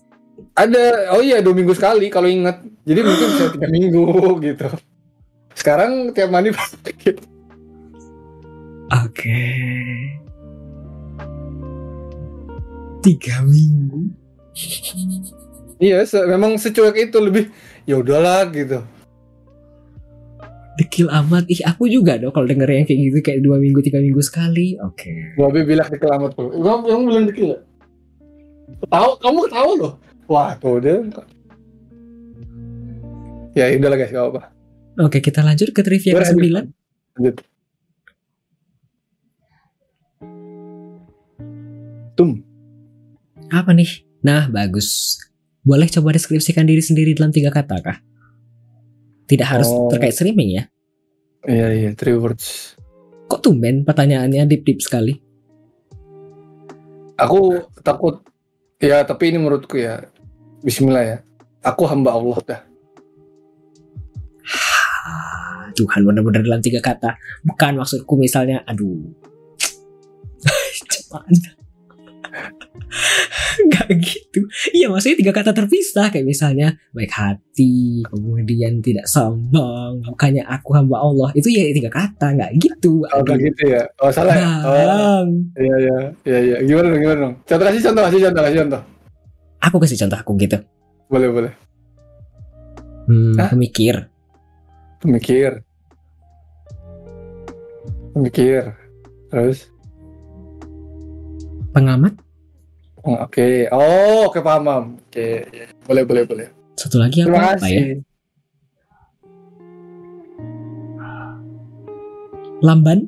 [0.56, 2.64] Ada oh iya dua minggu sekali kalau ingat.
[2.88, 4.04] Jadi mungkin bisa tiga minggu
[4.40, 4.68] gitu.
[5.52, 7.20] Sekarang tiap mandi pakai.
[9.04, 9.44] Oke.
[13.04, 14.08] Tiga minggu.
[15.76, 17.52] Iya, se- memang secuek itu lebih
[17.84, 18.80] ya udahlah gitu.
[20.76, 21.48] Dekil amat.
[21.48, 24.76] Ih aku juga dong kalau denger yang kayak gitu kayak dua minggu tiga minggu sekali.
[24.80, 25.36] Oke.
[25.36, 26.52] Babe bilang di kelamat tuh.
[26.52, 27.62] Kamu yang bilang dikit gak?
[28.88, 29.92] Tahu, kamu ketawa loh.
[30.26, 31.00] Wah, tuh dia.
[33.56, 34.42] Ya udahlah guys, gak apa-apa.
[34.96, 36.32] Oke kita lanjut ke trivia ke Berlanjut.
[36.36, 36.64] sembilan.
[37.16, 37.36] Lanjut.
[42.16, 42.40] Tum.
[43.48, 44.04] Apa nih?
[44.20, 45.20] Nah, bagus.
[45.66, 47.98] Boleh coba deskripsikan diri sendiri dalam tiga kata kah?
[49.26, 49.90] Tidak harus Oh.
[49.90, 50.64] terkait streaming ya.
[51.42, 52.78] Iya iya, three words.
[53.26, 55.18] Kok tumben pertanyaannya deep-deep sekali?
[57.18, 58.22] Aku takut.
[58.78, 60.06] Ya, tapi ini menurutku ya.
[60.62, 61.18] Bismillah ya.
[61.66, 62.60] Aku hamba Allah dah.
[64.46, 67.18] Ah, Tuhan benar-benar dalam tiga kata.
[67.42, 69.02] Bukan maksudku misalnya, aduh.
[70.92, 71.55] Cepat.
[73.72, 74.40] Gak gitu.
[74.72, 81.00] Iya maksudnya tiga kata terpisah kayak misalnya baik hati, kemudian tidak sombong, bukannya aku hamba
[81.00, 81.28] Allah.
[81.32, 83.02] Itu ya tiga kata, nggak gitu.
[83.10, 83.82] Oh, kayak gitu ya.
[84.00, 84.48] Oh, salah ya.
[84.62, 85.24] Oh,
[85.56, 85.98] iya iya.
[86.24, 86.56] Iya iya.
[86.64, 87.34] Gimana dong, gimana dong?
[87.48, 88.82] Contoh kasih contoh, kasih contoh, kasih contoh.
[89.64, 90.58] Aku kasih contoh aku gitu.
[91.08, 91.52] Boleh, boleh.
[93.06, 93.48] Hmm, Hah?
[93.54, 94.10] pemikir.
[95.00, 95.62] Pemikir.
[98.12, 98.74] Pemikir.
[99.30, 99.70] Terus
[101.76, 102.25] Pengamat.
[103.06, 104.84] Oke, oh oke paham, paham.
[105.06, 105.66] Oke, iya.
[105.86, 106.46] boleh boleh boleh.
[106.74, 107.82] Satu lagi apa, Terima apa ya?
[112.64, 113.06] Lamban.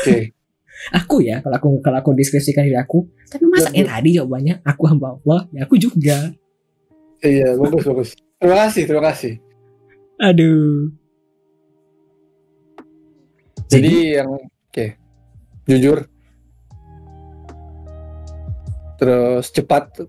[0.00, 0.32] Oke,
[1.02, 3.04] Aku ya kalau aku kalau aku deskripsikan diri aku.
[3.26, 6.30] Tapi masa Ya, yang tadi jawabannya aku hamba Allah, ya aku juga.
[7.20, 8.08] iya bagus bagus.
[8.38, 9.32] Terima kasih, terima kasih.
[10.22, 10.94] Aduh.
[13.66, 14.86] Jadi, yang oke,
[15.66, 16.06] jujur,
[18.96, 20.02] terus cepat.
[20.02, 20.06] Oh,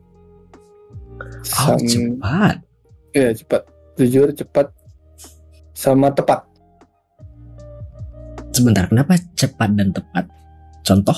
[1.43, 2.63] Sam- cepat.
[3.15, 3.62] Iya cepat,
[3.97, 4.69] jujur cepat,
[5.73, 6.45] sama tepat.
[8.54, 10.26] Sebentar, kenapa cepat dan tepat?
[10.86, 11.17] Contoh?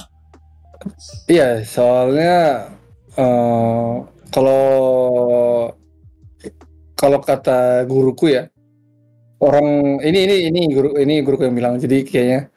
[1.27, 2.67] Iya, soalnya
[3.19, 3.93] eh,
[4.31, 4.65] kalau
[6.95, 8.47] kalau kata guruku ya,
[9.39, 11.75] orang ini ini ini guru ini guruku yang bilang.
[11.79, 12.51] Jadi kayaknya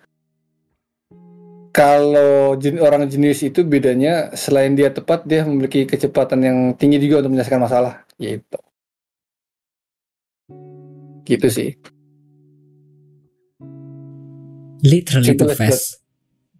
[1.72, 7.24] kalau jen- orang jenius itu bedanya selain dia tepat, dia memiliki kecepatan yang tinggi juga
[7.24, 8.04] untuk menyelesaikan masalah.
[8.20, 8.58] Gitu.
[11.24, 11.70] Gitu sih.
[14.84, 15.86] Literally Simple too as fast.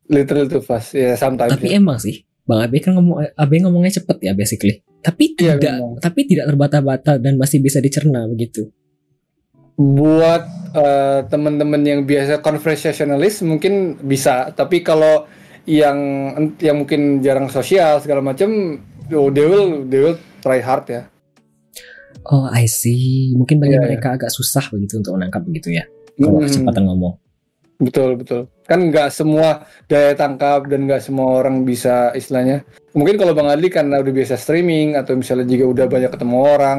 [0.09, 0.97] Literally too fast.
[0.97, 1.53] Ya, sometimes.
[1.61, 1.79] Tapi ya.
[1.83, 4.81] emang sih, Bang Abe kan ngomong Abe ngomongnya cepet ya basically.
[5.03, 5.93] Tapi Iya, tidak, memang.
[5.99, 8.71] tapi tidak terbata-bata dan masih bisa dicerna begitu.
[9.75, 15.27] Buat eh, teman-teman yang biasa conversationalist mungkin bisa tapi kalau
[15.65, 15.99] yang
[16.59, 18.79] yang mungkin jarang sosial segala macam
[19.11, 21.03] oh, they will they will try hard ya
[22.23, 23.35] Oh, I see.
[23.35, 23.87] Mungkin bagi Iya, iya.
[23.91, 25.83] mereka agak susah begitu untuk menangkap begitu ya.
[26.15, 27.19] Kalau Hmm, kecepatan ngomong.
[27.79, 28.41] Betul betul.
[28.67, 32.65] Kan nggak semua daya tangkap dan nggak semua orang bisa istilahnya.
[32.93, 36.79] Mungkin kalau bang Adli karena udah biasa streaming atau misalnya juga udah banyak ketemu orang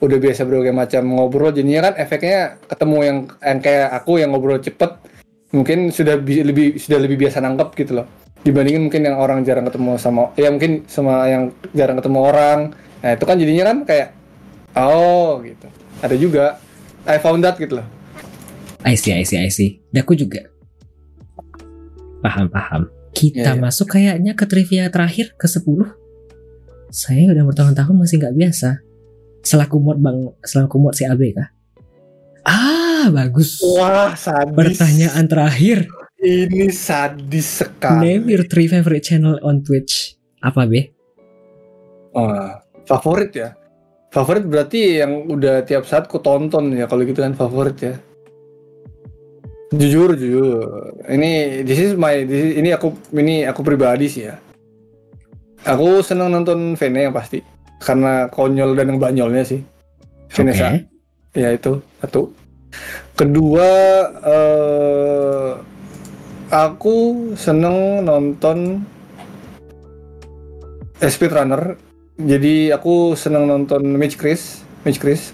[0.00, 4.56] udah biasa berbagai macam ngobrol jadinya kan efeknya ketemu yang yang kayak aku yang ngobrol
[4.56, 4.96] cepet
[5.52, 8.06] mungkin sudah bi- lebih sudah lebih biasa nangkep gitu loh.
[8.40, 12.58] Dibandingin mungkin yang orang jarang ketemu sama ya mungkin sama yang jarang ketemu orang.
[13.04, 14.08] Nah itu kan jadinya kan kayak
[14.72, 15.68] oh gitu.
[16.00, 16.56] Ada juga
[17.04, 17.99] I found that gitu loh
[18.84, 19.80] I see, I see, I see.
[19.92, 20.40] Dan aku juga.
[22.20, 22.88] Paham, paham.
[23.12, 23.60] Kita Iya, iya.
[23.60, 25.92] masuk kayaknya ke trivia terakhir ke 10.
[26.90, 28.80] Saya udah bertahun-tahun masih nggak biasa.
[29.40, 31.48] Selaku mod bang, selaku mod si AB kah?
[32.44, 33.60] Ah, bagus.
[33.60, 35.88] wah sadis Pertanyaan terakhir.
[36.20, 38.20] Ini sadis sekali.
[38.20, 40.16] Name your three favorite channel on Twitch.
[40.40, 40.92] Apa be?
[42.12, 43.56] Wah, favorit ya.
[44.10, 47.94] Favorit berarti yang udah tiap saat ku tonton ya kalau gitu kan favorit ya.
[49.70, 50.66] Jujur, jujur.
[51.06, 54.34] Ini this is my this is- ini aku ini aku pribadi sih ya.
[55.62, 57.38] Aku senang nonton Vene yang pasti
[57.78, 59.62] karena konyol dan banyolnya sih.
[60.34, 60.74] Vanessa.
[61.38, 62.34] Ya itu satu.
[63.14, 63.70] Kedua
[64.26, 65.50] eh
[66.50, 68.82] aku seneng nonton
[70.98, 71.78] eh, speedrunner.
[72.18, 75.30] Jadi aku seneng nonton Mitch Chris, Mitch Chris.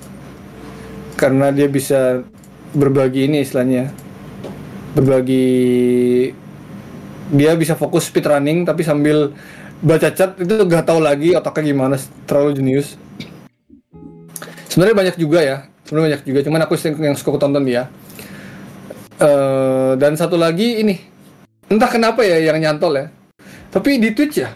[1.17, 2.21] Karena dia bisa
[2.77, 4.05] berbagi ini istilahnya.
[4.97, 5.47] Berbagi
[7.37, 9.37] dia bisa fokus speedrunning tapi sambil
[9.85, 12.97] baca chat itu gak tahu lagi otaknya gimana terlalu jenius.
[14.73, 17.93] Sebenarnya banyak juga ya sebenarnya banyak juga cuman aku yang suka tonton dia.
[19.21, 20.97] Eh dan satu lagi ini
[21.69, 23.07] entah kenapa ya yang nyantol ya
[23.69, 24.49] tapi di Twitch ya.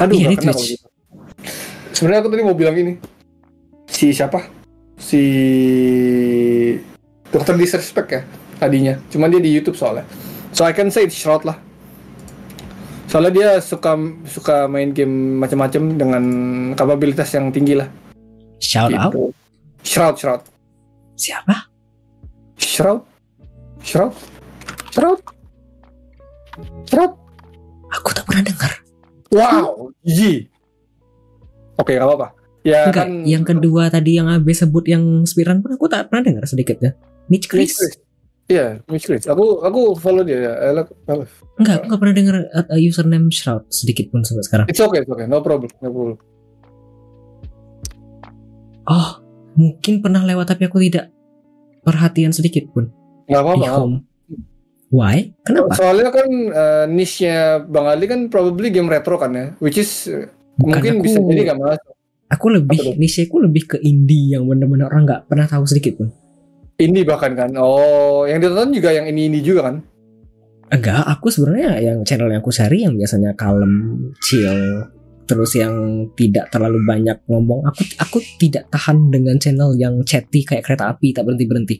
[0.00, 0.80] Aduh Iya, di Twitch.
[0.80, 0.86] gitu.
[1.92, 2.96] sebenarnya aku tadi mau bilang ini
[3.84, 4.40] si siapa?
[4.96, 5.20] Si
[7.28, 8.22] dokter disrespect ya
[8.60, 10.04] tadinya cuman dia di YouTube soalnya
[10.52, 11.56] so I can say it's shroud lah
[13.08, 13.96] soalnya dia suka
[14.28, 16.24] suka main game macam-macam dengan
[16.76, 17.88] kapabilitas yang tinggi lah
[18.60, 19.10] Shout out.
[19.10, 19.32] Gitu.
[19.80, 20.42] Shroud, Shroud,
[21.16, 21.72] Siapa?
[22.60, 23.00] Shroud,
[23.80, 24.12] Shroud,
[24.92, 25.20] Shroud,
[26.84, 27.12] Shroud.
[27.90, 28.72] Aku tak pernah dengar.
[29.32, 30.44] Wow, Yi.
[31.80, 32.36] Oke, gak apa-apa.
[32.60, 33.24] Ya Enggak, kan.
[33.24, 36.92] yang kedua tadi yang AB sebut yang speedrun pun aku tak pernah dengar sedikit ya.
[37.32, 37.96] Mitch Mitch Chris.
[38.50, 39.24] Iya, Mitch Chris.
[39.24, 40.52] Aku aku follow dia ya.
[40.58, 44.42] I like- I like- Enggak, aku nggak pernah dengar uh, username Shroud sedikit pun sampai
[44.42, 44.66] sekarang.
[44.66, 45.24] It's okay, it's okay.
[45.24, 46.16] No problem, no problem.
[48.84, 49.22] Oh,
[49.54, 51.14] mungkin pernah lewat tapi aku tidak
[51.80, 52.90] perhatian sedikit pun
[53.24, 53.66] Gak di apa-apa.
[53.78, 53.96] home.
[54.90, 55.30] Why?
[55.46, 55.78] Kenapa?
[55.78, 60.26] Soalnya kan uh, niche-nya Bang Ali kan probably game retro kan ya, which is uh,
[60.58, 61.04] Bukan mungkin aku.
[61.06, 61.92] bisa jadi gak masuk.
[62.30, 66.10] Aku lebih niche aku lebih ke indie yang benar-benar orang nggak pernah tahu sedikit pun.
[66.80, 67.52] Indie bahkan kan.
[67.60, 69.84] Oh, yang ditonton juga yang ini ini juga kan.
[70.70, 73.74] Enggak, aku sebenarnya yang channel yang aku cari yang biasanya kalem,
[74.22, 74.86] chill,
[75.26, 77.66] terus yang tidak terlalu banyak ngomong.
[77.68, 81.76] Aku aku tidak tahan dengan channel yang chatty kayak kereta api tak berhenti berhenti.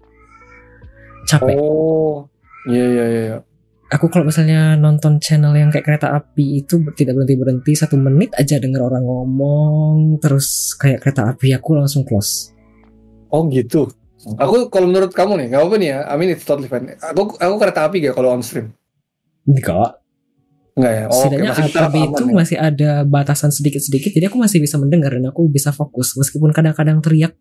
[1.25, 1.55] Capek.
[1.55, 2.27] Oh,
[2.67, 3.39] iya iya iya.
[3.91, 8.31] Aku kalau misalnya nonton channel yang kayak kereta api itu tidak berhenti berhenti satu menit
[8.39, 12.55] aja denger orang ngomong terus kayak kereta api aku langsung close.
[13.31, 13.91] Oh gitu.
[14.21, 15.99] Aku kalau menurut kamu nih, nggak apa nih ya.
[16.05, 16.93] I mean it's totally fine.
[17.01, 18.77] Aku aku kereta api gak kalau on stream?
[19.49, 20.01] Enggak,
[20.77, 21.05] Enggak ya.
[21.09, 22.35] Oh, setidaknya AKB aman itu ya?
[22.37, 27.03] masih ada batasan sedikit-sedikit jadi aku masih bisa mendengar dan aku bisa fokus meskipun kadang-kadang
[27.03, 27.35] teriak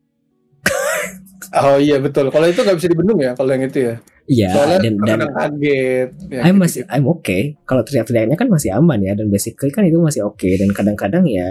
[1.50, 2.30] Oh iya betul.
[2.30, 3.34] Kalau itu nggak bisa dibendung ya.
[3.34, 3.96] Kalau yang itu ya.
[4.30, 6.10] Iya Soalnya dan dan kadang kaget.
[6.30, 6.62] Ya, I'm gitu.
[6.62, 7.42] masih I'm okay.
[7.66, 11.50] Kalau teriak-teriaknya kan masih aman ya dan basically kan itu masih oke dan kadang-kadang ya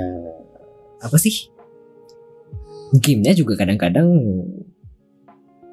[1.03, 1.51] apa sih?
[2.95, 4.07] Gamenya juga kadang-kadang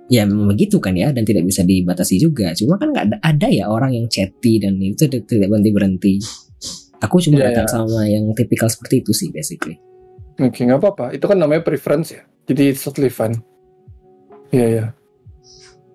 [0.06, 2.54] ya memang begitu kan ya dan tidak bisa dibatasi juga.
[2.54, 6.14] Cuma kan nggak ada, ada ya orang yang chatty dan itu tidak berhenti berhenti.
[7.04, 9.78] Aku cuma Iya, datang sama yang tipikal seperti itu sih basically.
[10.40, 11.06] Oke, nggak apa-apa.
[11.16, 12.24] Itu kan namanya preference ya.
[12.46, 13.36] Jadi it's totally fun.
[14.52, 14.86] Iya, ya.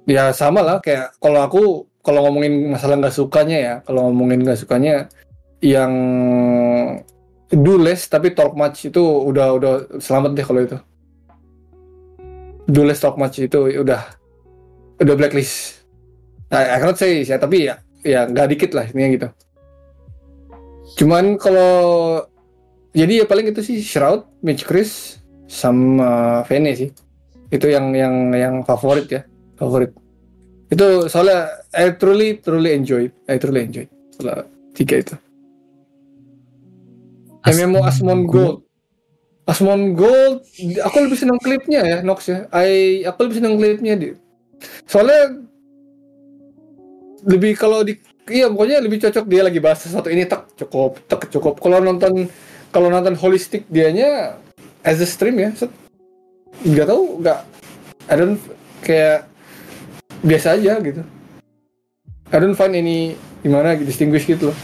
[0.09, 1.63] Ya sama lah kayak kalau aku
[2.01, 5.07] kalau ngomongin masalah nggak sukanya ya, kalau ngomongin nggak sukanya
[5.61, 5.93] yang
[7.53, 10.79] do less tapi talk much itu udah udah selamat deh kalau itu.
[12.71, 14.03] Do less talk much itu udah
[15.03, 15.83] udah blacklist.
[16.55, 19.29] Nah, I cannot say ya, tapi ya ya nggak dikit lah ini gitu.
[21.03, 22.23] Cuman kalau
[22.95, 26.91] jadi ya paling itu sih Shroud, Mitch Chris, sama Vene sih.
[27.51, 29.23] Itu yang yang yang favorit ya,
[29.59, 29.91] favorit.
[30.71, 33.87] Itu soalnya I truly truly enjoy, I truly enjoy.
[34.15, 35.15] Soalnya tiga itu.
[37.47, 38.70] MMO Asmon Gold.
[39.51, 40.47] Asmon Gold,
[40.79, 42.47] aku lebih seneng klipnya ya, Nox ya.
[42.55, 44.15] I, aku lebih seneng klipnya di.
[44.87, 45.43] Soalnya
[47.27, 47.99] lebih kalau di
[48.31, 51.59] iya pokoknya lebih cocok dia lagi bahas sesuatu ini tak cukup tak cukup.
[51.59, 52.31] Kalau nonton
[52.71, 54.39] kalau nonton holistik dianya
[54.87, 55.73] as a stream ya set,
[56.63, 57.39] nggak tahu nggak
[58.07, 58.39] I don't
[58.87, 59.27] kayak
[60.23, 61.03] biasa aja gitu.
[62.31, 64.59] I don't find any gimana distinguish gitu loh.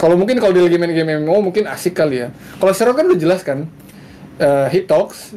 [0.00, 2.28] Kalau mungkin kalau dia lagi main game MMO mungkin asik kali ya.
[2.58, 3.68] Kalau Shiro kan udah jelas kan
[4.40, 5.36] Eh, he talks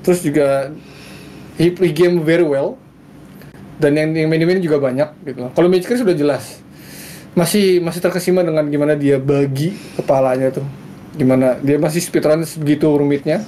[0.00, 0.72] terus juga
[1.60, 2.80] he play game very well
[3.76, 5.50] dan yang yang main-main juga banyak gitu loh.
[5.52, 6.64] Kalau Chris sudah jelas
[7.36, 10.66] masih masih terkesima dengan gimana dia bagi kepalanya tuh
[11.14, 13.46] gimana dia masih speedrun segitu rumitnya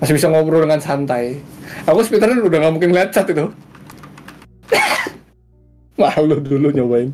[0.00, 1.44] masih bisa ngobrol dengan santai
[1.84, 3.52] aku speedrun udah nggak mungkin lihat chat itu
[6.00, 7.12] malu dulu nyobain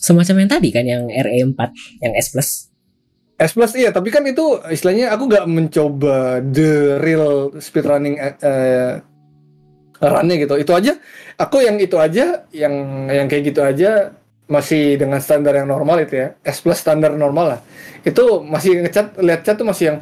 [0.00, 1.60] Semacam yang tadi kan yang RE4
[2.00, 2.69] yang S Plus.
[3.40, 8.92] S plus iya tapi kan itu istilahnya aku nggak mencoba the real speedrunning eh, eh,
[9.96, 10.60] runnya gitu.
[10.60, 11.00] Itu aja
[11.40, 12.74] aku yang itu aja yang
[13.08, 14.12] yang kayak gitu aja
[14.44, 16.28] masih dengan standar yang normal itu ya.
[16.44, 17.60] S plus standar normal lah.
[18.04, 19.98] Itu masih ngecat lihat chat tuh masih yang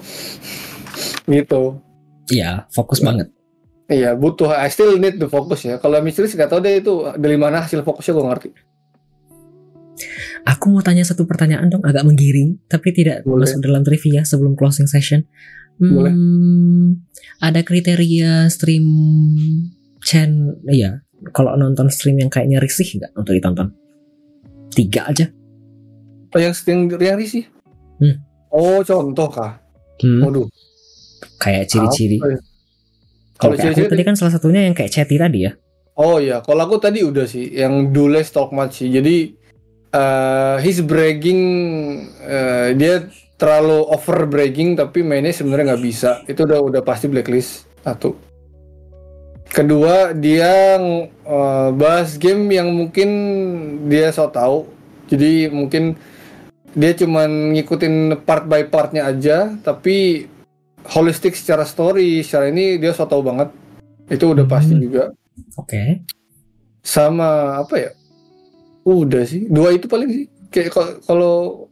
[1.31, 1.79] gitu.
[2.35, 3.31] Iya, fokus banget.
[3.89, 5.79] iya butuh I still need the focus ya.
[5.79, 8.51] Kalau misterius nggak tahu deh itu dari mana hasil fokusnya gue ngerti
[10.47, 13.47] Aku mau tanya satu pertanyaan dong, agak menggiring, tapi tidak Boleh.
[13.47, 15.25] masuk dalam trivia sebelum closing session.
[15.79, 16.11] Boleh.
[16.11, 17.07] Hmm,
[17.39, 18.87] Ada kriteria stream
[20.03, 21.03] Chen, iya.
[21.31, 23.69] Kalau nonton stream yang kayaknya risih nggak untuk ditonton?
[24.71, 25.27] Tiga aja.
[26.29, 27.49] oh yang yang yang sih
[27.99, 28.21] Hmm.
[28.53, 29.59] oh contoh kah
[29.99, 30.47] Hmm, waduh
[31.41, 32.23] kayak ciri-ciri.
[32.23, 32.39] Ya?
[33.35, 35.53] Kalau ciri-ciri tadi kan salah satunya yang kayak chatty tadi ya.
[35.99, 38.91] Oh iya, kalau aku tadi udah sih yang do less talk much sih.
[38.91, 39.35] Jadi
[39.89, 41.43] eh he's bragging
[42.23, 46.11] eh, dia terlalu over bragging tapi mainnya sebenarnya nggak bisa.
[46.27, 48.19] Itu udah udah pasti blacklist satu.
[49.49, 53.09] Kedua dia eh, bahas game yang mungkin
[53.89, 54.69] dia so tahu.
[55.09, 55.97] Jadi mungkin
[56.77, 60.29] dia cuman ngikutin part by partnya aja, tapi
[60.85, 63.49] holistic secara story, secara ini dia so tahu banget.
[64.13, 64.85] Itu udah pasti Hmm.
[64.85, 65.05] juga
[65.57, 66.05] Oke.
[66.85, 67.91] sama apa ya
[68.87, 70.25] udah sih dua itu paling sih.
[70.49, 71.67] Kayak kalau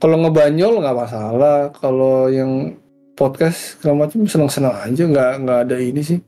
[0.00, 1.58] kalau ngebanyol nggak masalah.
[1.76, 2.76] Kalau yang
[3.14, 6.18] podcast segala macam senang-senang aja nggak nggak ada ini sih.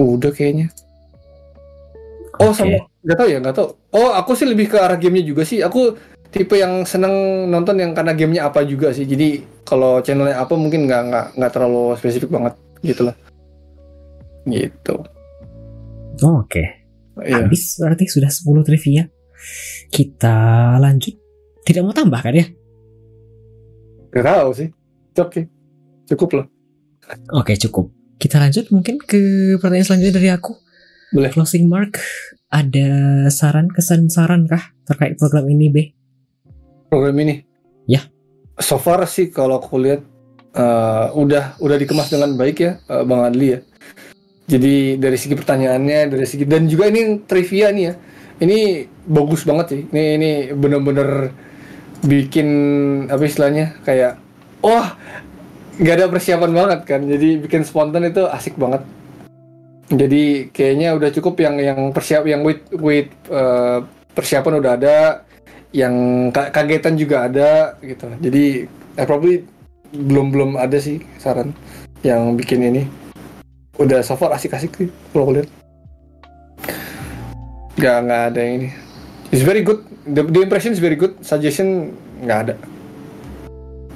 [0.00, 0.72] Udah kayaknya.
[2.40, 2.58] Oh Oke.
[2.58, 2.78] sama.
[3.02, 3.68] Nggak tahu ya nggak tahu.
[3.92, 5.60] Oh aku sih lebih ke arah gamenya juga sih.
[5.60, 5.94] Aku
[6.32, 9.04] tipe yang seneng nonton yang karena gamenya apa juga sih.
[9.04, 13.16] Jadi kalau channelnya apa mungkin nggak nggak nggak terlalu spesifik banget gitu lah
[14.46, 14.96] gitu.
[16.22, 16.81] Oh, Oke.
[17.20, 17.44] Iya.
[17.44, 19.04] Habis berarti sudah 10 trivia.
[19.92, 20.36] Kita
[20.80, 21.14] lanjut.
[21.62, 22.46] Tidak mau tambah kan ya?
[24.12, 24.68] Gak tahu sih.
[25.20, 25.48] Oke.
[26.08, 26.46] Cukup lah.
[27.36, 27.92] Oke cukup.
[28.16, 30.52] Kita lanjut mungkin ke pertanyaan selanjutnya dari aku.
[31.12, 31.30] Boleh.
[31.34, 32.00] Closing mark.
[32.52, 35.76] Ada saran kesan saran kah terkait program ini B?
[36.88, 37.44] Program ini.
[37.88, 38.04] Ya.
[38.60, 40.04] So far sih kalau aku lihat
[40.52, 43.60] eh, udah udah dikemas dengan baik ya eh, Bang Adli ya.
[44.52, 47.94] Jadi dari segi pertanyaannya, dari segi dan juga ini trivia nih ya.
[48.44, 48.58] Ini
[49.08, 49.82] bagus banget sih.
[49.88, 51.32] Ini ini bener-bener
[52.04, 52.48] bikin
[53.08, 54.20] apa istilahnya kayak
[54.60, 54.92] wah
[55.80, 57.00] nggak ada persiapan banget kan.
[57.08, 58.84] Jadi bikin spontan itu asik banget.
[59.88, 63.78] Jadi kayaknya udah cukup yang yang persiap yang with with eh,
[64.12, 64.96] persiapan udah ada,
[65.72, 68.04] yang ka- kagetan juga ada gitu.
[68.20, 69.48] Jadi eh, probably
[69.92, 71.56] belum belum ada sih saran
[72.04, 72.84] yang bikin ini.
[73.80, 75.48] Udah so far asik-asik sih kalau aku lihat.
[77.72, 78.68] nggak nggak ada yang ini
[79.32, 82.54] it's very good the, the impression is very good suggestion nggak ada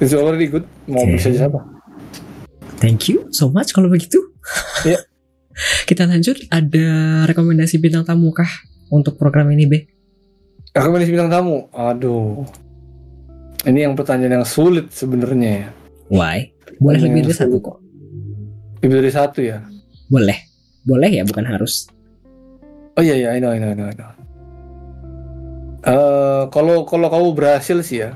[0.00, 1.20] it's already good mau Oke.
[1.20, 1.60] bisa siapa
[2.80, 4.20] Thank you so much kalau begitu.
[4.84, 5.00] Iya.
[5.88, 6.36] Kita lanjut.
[6.52, 8.48] Ada rekomendasi bintang tamu kah
[8.92, 9.96] untuk program ini, Be?
[10.76, 12.44] rekomendasi bintang tamu aduh
[13.64, 15.68] ini yang pertanyaan yang sulit sebenarnya ya
[16.12, 16.52] Why?
[16.78, 17.76] Boleh Yang lebih dari satu kok.
[18.86, 19.58] Lebih dari satu ya
[20.06, 20.38] Boleh.
[20.86, 21.90] Boleh ya, bukan harus.
[22.94, 24.10] oh iya iya I know I know I know, I know.
[25.86, 28.10] Eh, kalau kalau kamu berhasil sih ya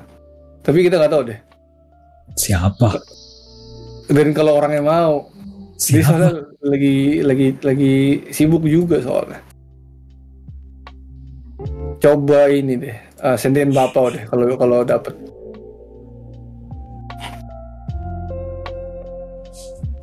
[0.63, 1.39] tapi kita nggak tahu deh
[2.35, 2.99] Siapa?
[4.11, 5.31] dan kalau orangnya mau
[5.79, 6.11] dia Siapa?
[6.11, 6.31] soalnya
[6.67, 7.95] lagi lagi lagi
[8.35, 9.39] sibuk juga soalnya
[12.03, 15.15] coba ini deh uh, sendirian bapak deh kalau kalau dapet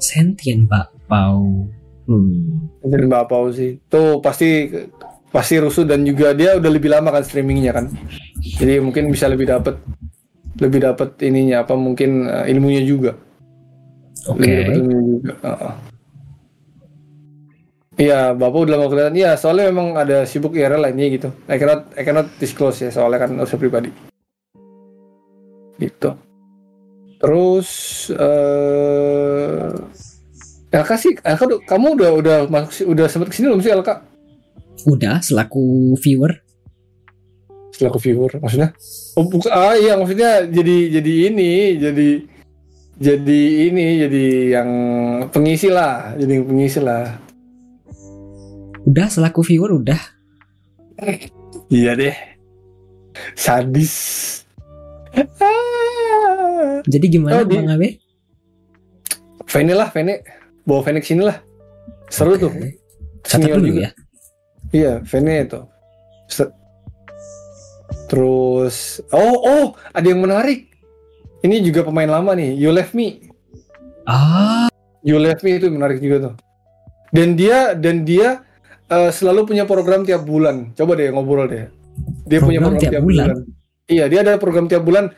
[0.07, 1.67] Sentien Pak Pau.
[2.07, 2.71] Hmm.
[2.79, 4.71] sendirian bapak sih tuh pasti
[5.27, 7.91] pasti rusuh dan juga dia udah lebih lama kan streamingnya kan
[8.39, 9.75] jadi mungkin bisa lebih dapet
[10.55, 13.11] lebih dapet ininya apa mungkin uh, ilmunya juga
[14.23, 14.39] Oke.
[14.39, 15.75] lebih ilmunya juga uh-uh.
[17.97, 19.17] Iya, bapak udah mau kelihatan.
[19.17, 21.33] Iya, soalnya memang ada sibuk IRL lainnya gitu.
[21.49, 23.89] I cannot, I cannot disclose ya, soalnya kan urusan pribadi.
[25.81, 26.13] Gitu.
[27.17, 27.69] Terus,
[28.13, 29.69] eh
[30.67, 33.73] Elka sih, Elka, udah- kamu udah udah masuk, sih- udah sempet ke sini belum sih
[33.73, 34.03] Elka?
[34.85, 36.37] Udah selaku viewer.
[37.73, 38.73] Selaku viewer, maksudnya?
[39.17, 41.51] Oh, bukan, ah iya, maksudnya jadi jadi ini,
[41.81, 42.09] jadi
[42.97, 44.25] jadi ini, jadi
[44.57, 44.69] yang
[45.29, 47.17] pengisi lah, jadi yang pengisi lah.
[48.85, 50.01] Udah selaku viewer udah.
[51.69, 52.15] Iya deh.
[53.33, 53.95] Sadis.
[56.91, 57.89] Jadi gimana Oh, di- Bang Abe?
[59.47, 60.13] Vene lah, Vene.
[60.63, 61.37] Bawa Vene ke sini lah.
[62.07, 62.51] Seru tuh.
[62.51, 62.75] Oke.
[63.21, 63.81] Catat Senior dulu juga.
[63.81, 63.91] ya.
[64.69, 65.59] Iya, Vene itu.
[68.07, 68.75] Terus,
[69.09, 70.71] oh, oh, ada yang menarik.
[71.39, 73.19] Ini juga pemain lama nih, You Left Me.
[74.03, 74.67] Ah,
[75.01, 76.35] You Left Me itu menarik juga tuh.
[77.09, 78.43] Dan dia dan dia
[78.85, 80.71] eh, selalu punya program tiap bulan.
[80.73, 81.67] Coba deh ngobrol deh.
[82.25, 83.25] Dia punya Program program tiap tiap, bulan?
[83.27, 83.39] bulan.
[83.87, 85.15] Iya, dia ada program tiap bulan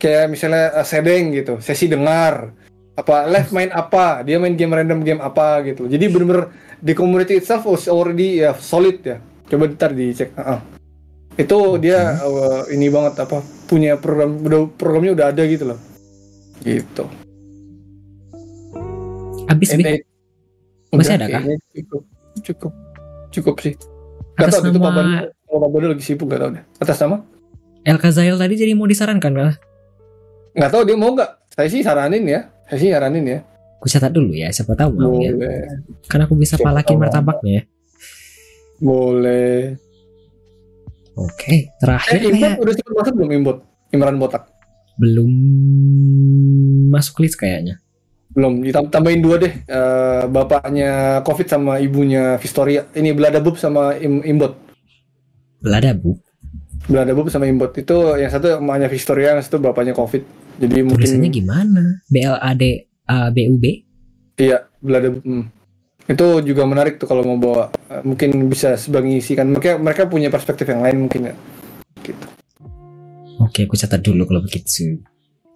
[0.00, 2.56] kayak misalnya eh, sedeng gitu, sesi dengar.
[2.98, 5.86] Apa live main apa, dia main game random game apa gitu.
[5.86, 6.50] Jadi bener-bener
[6.80, 9.20] di community itself was already ya solid ya.
[9.46, 10.32] Coba ntar dicek.
[10.34, 10.58] Heeh.
[11.38, 15.78] Itu dia eh, ini banget apa punya program udah programnya udah ada gitu loh.
[16.64, 17.04] Gitu.
[19.48, 19.68] habis.
[19.72, 20.04] Ini-
[20.88, 21.42] Masih Udah, ada kah?
[21.76, 22.02] Cukup,
[22.40, 22.72] cukup,
[23.28, 23.76] cukup sih.
[24.40, 26.64] Gak Atas tau itu Pak nama kalau Pak lagi sibuk gak tau deh.
[26.80, 27.16] Atas nama?
[27.82, 29.54] El Kazail tadi jadi mau disarankan kah?
[30.54, 31.38] Gak tau dia mau gak?
[31.48, 32.40] Saya sih saranin ya.
[32.66, 33.38] Saya sih saranin ya.
[33.78, 35.30] Aku catat dulu ya, siapa tahu mau ya.
[36.04, 37.00] Kan aku bisa Siapa palakin tahu.
[37.00, 37.62] martabaknya ya.
[38.78, 39.74] boleh.
[41.14, 43.58] Oke, Eh, terakhir Imbot kayak udah masuk belum Imbot?
[43.90, 44.44] Imran Botak?
[44.94, 45.30] belum
[46.88, 47.78] masuk list kayaknya.
[48.28, 49.50] Belum, ditam- tambahin dua deh.
[49.60, 50.90] Eh, bapaknya
[51.22, 52.86] Covid sama ibunya Vistoria.
[52.92, 54.58] Ini Beladabub sama Im Imbot.
[55.58, 55.94] Belada
[56.88, 56.96] bu.
[56.96, 57.76] Beladabub sama Imbot.
[57.76, 60.24] Itu yang satu emaknya Vistoria, yang satu bapaknya Covid.
[60.58, 61.04] Jadi mungkin...
[61.04, 61.82] Tulisannya gimana?
[62.08, 63.84] B L A D A B U B?
[64.40, 65.12] Iya, belada.
[65.12, 65.44] hmm.
[66.08, 67.64] Itu juga menarik tuh kalau mau bawa.
[67.92, 69.44] Eh, Mungkin bisa sebagai ngisi kan.
[69.52, 71.34] Mereka mereka punya perspektif yang lain mungkin ya.
[72.00, 72.24] Gitu.
[73.38, 74.98] Oke, aku catat dulu kalau begitu.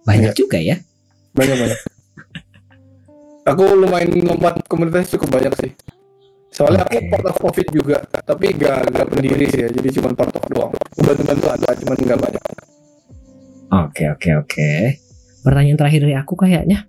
[0.05, 0.37] Banyak Iya.
[0.37, 0.77] juga ya.
[1.33, 1.79] Banyak banyak.
[3.49, 5.71] aku lumayan lompat komunitas cukup banyak sih.
[6.53, 9.69] Soalnya aku part of covid juga, tapi gak gak pendiri sih ya.
[9.73, 10.71] Jadi cuma part of doang.
[11.01, 12.43] Bantu-bantu ada, cuman nggak banyak.
[13.73, 14.69] Oke, oke, oke.
[15.41, 16.85] Pertanyaan terakhir dari aku kayaknya.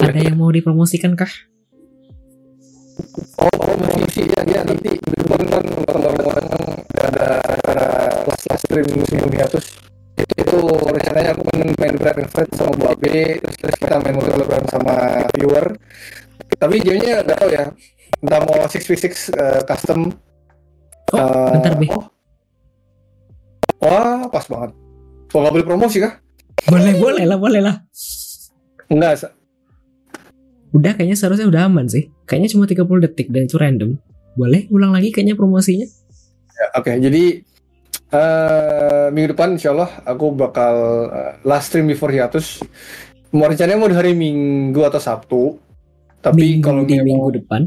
[0.00, 1.28] Ada yang mau dipromosikan kah?
[3.36, 4.96] Oh, oh sih ya, ya nanti
[5.52, 6.48] kan orang
[6.96, 7.88] ada acara
[8.24, 9.64] kelas-kelas stream musim hiatus
[10.16, 12.16] itu, itu rencananya aku main main Black
[12.56, 14.94] sama Bu Abe terus, terus kita main multiplayer bareng sama
[15.36, 15.66] viewer
[16.56, 17.64] tapi gamenya nggak tahu ya
[18.22, 20.00] entah mau 6v6 eh, custom
[21.12, 21.86] Oh, eh, bentar, Be.
[21.92, 22.08] oh.
[23.78, 24.72] wah pas banget
[25.28, 26.20] Kok nggak boleh promosi kah?
[26.68, 27.80] Boleh, boleh lah, boleh lah.
[28.86, 29.28] Enggak, Sa.
[30.72, 32.12] Udah kayaknya seharusnya udah aman sih.
[32.22, 33.96] Kayaknya cuma 30 detik dan itu random.
[34.36, 35.88] Boleh ulang lagi kayaknya promosinya?
[36.52, 37.40] Ya, Oke, jadi
[38.12, 40.74] eh minggu depan insya Allah aku bakal
[41.08, 42.60] eh, last stream before hiatus.
[43.32, 45.56] Mau rencananya mau di hari Minggu atau Sabtu.
[46.20, 47.60] Tapi minggu kalau di memang- minggu depan.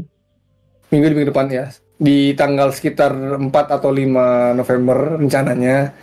[0.92, 5.94] Minggu minggu depan ya, di tanggal sekitar 4 atau 5 November rencananya.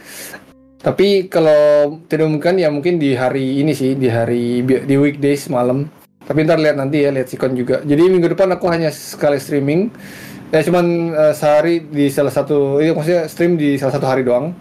[0.84, 5.88] Tapi kalau tidak mungkin ya mungkin di hari ini sih, di hari di weekdays malam.
[6.24, 7.84] Tapi ntar lihat nanti ya, lihat sikon juga.
[7.84, 9.92] Jadi minggu depan aku hanya sekali streaming
[10.54, 14.54] Ya cuman uh, sehari di salah satu, ini maksudnya stream di salah satu hari doang.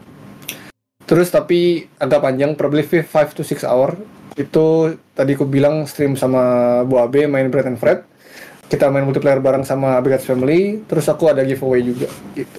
[1.04, 4.00] Terus tapi agak panjang, probably 5 to 6 hour.
[4.32, 8.08] Itu tadi aku bilang stream sama Bu Abe main Bread and Fred.
[8.72, 10.80] Kita main multiplayer bareng sama Abigat's Family.
[10.88, 12.58] Terus aku ada giveaway juga gitu.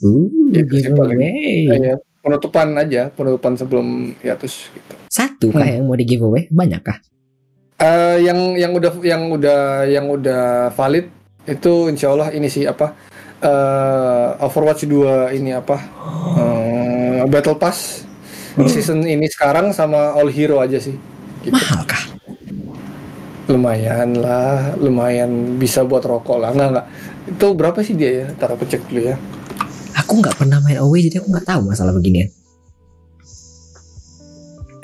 [0.00, 1.20] Uh, Gitu sih paling.
[1.20, 1.92] giveaway.
[1.92, 4.94] Ya, penutupan aja, penutupan sebelum hiatus gitu.
[5.12, 6.48] Satu kah yang mau di giveaway?
[6.48, 6.96] Banyak kah?
[7.76, 11.12] Eh, yang yang udah yang udah yang udah valid
[11.44, 12.96] itu insya Allah ini sih apa
[13.36, 15.76] eh Overwatch 2 ini apa
[16.40, 18.08] eh, Battle Pass
[18.72, 20.96] season ini sekarang sama All Hero aja sih
[21.44, 21.52] gitu.
[21.52, 22.15] Mahal kah?
[23.46, 26.50] Lumayan lah lumayan bisa buat rokok lah.
[26.54, 26.86] Nggak nggak.
[27.36, 29.16] Itu berapa sih dia ya taruh aku cek dulu ya?
[30.02, 32.30] Aku nggak pernah main away jadi aku nggak tahu masalah beginian.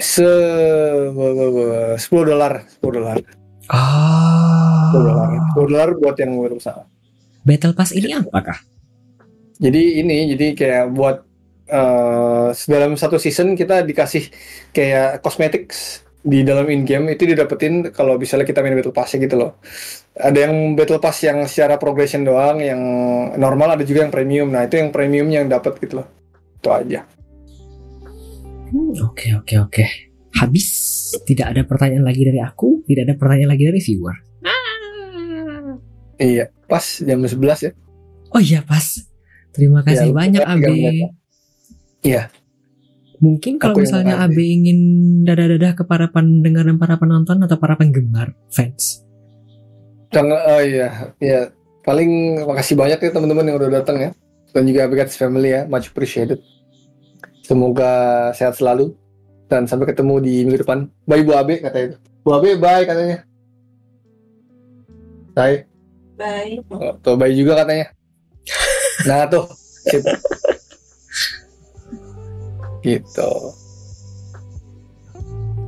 [0.03, 2.59] se 10 dolar 10 dolar.
[2.75, 3.19] 10 dolar
[3.73, 4.91] Oh.
[5.55, 6.83] 10 dolar buat yang berusaha
[7.43, 8.59] Battle Pass ini apakah?
[9.63, 11.17] Jadi ini jadi kayak buat
[11.73, 14.29] eh dalam satu season kita dikasih
[14.75, 19.35] kayak cosmetics di dalam in game itu didapetin kalau misalnya kita main battle pass gitu
[19.35, 19.59] loh.
[20.15, 22.79] Ada yang battle pass yang secara progression doang, yang
[23.35, 24.49] normal ada juga yang premium.
[24.55, 26.07] Nah itu yang premium yang dapat gitu loh.
[26.63, 27.03] Itu aja.
[28.71, 29.85] Hmm, Oke oke oke.
[30.33, 30.67] Habis
[31.29, 34.17] tidak ada pertanyaan lagi dari aku, tidak ada pertanyaan lagi dari viewer.
[36.23, 37.71] Iya, pas jam 11 ya.
[38.31, 38.85] Oh iya pas.
[39.51, 41.11] Terima kasih Ya, banyak menit.
[42.01, 42.23] Iya.
[43.23, 44.19] Mungkin kalau Aku misalnya.
[44.19, 44.79] Abe ingin
[45.23, 49.07] dadah-dadah ke para pendengar dan para penonton atau para penggemar fans.
[50.11, 51.41] Jangan, oh iya, iya.
[51.87, 54.11] Paling makasih banyak ya teman-teman yang udah datang ya.
[54.51, 56.43] Dan juga Abigats Family ya, much appreciated.
[57.47, 58.99] Semoga sehat selalu.
[59.47, 60.91] Dan sampai ketemu di minggu depan.
[61.07, 61.99] Bye Bu Abe katanya itu.
[62.27, 63.19] Bu Abe bye katanya.
[65.33, 65.65] Bye.
[66.19, 66.59] Bye.
[66.75, 67.87] Oh, tuh bye juga katanya.
[69.07, 69.47] Nah tuh.
[69.87, 70.03] Sip.
[72.83, 73.33] gitu.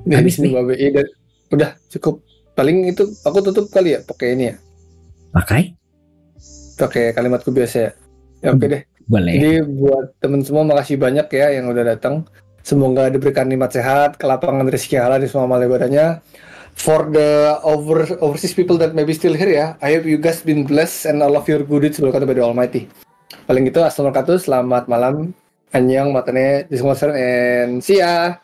[0.05, 0.53] Nih, Habis nih.
[0.93, 1.15] Dan-
[1.55, 2.21] udah cukup.
[2.55, 4.57] Paling itu aku tutup kali ya pakai ini ya.
[5.35, 5.75] Pakai?
[6.79, 7.91] Pakai kalimatku biasa ya.
[8.45, 8.83] Ya oke deh.
[9.11, 9.35] Boleh.
[9.37, 12.25] Jadi buat teman semua makasih banyak ya yang udah datang.
[12.65, 16.25] Semoga diberikan nikmat sehat, kelapangan rezeki halal di semua amal ibadahnya.
[16.75, 20.65] For the over overseas people that maybe still here ya, I hope you guys been
[20.67, 22.89] blessed and all of your good deeds by the Almighty.
[23.45, 25.37] Paling gitu, assalamualaikum, selamat malam,
[25.75, 28.39] annyeong, matane, jismosan, and see ya.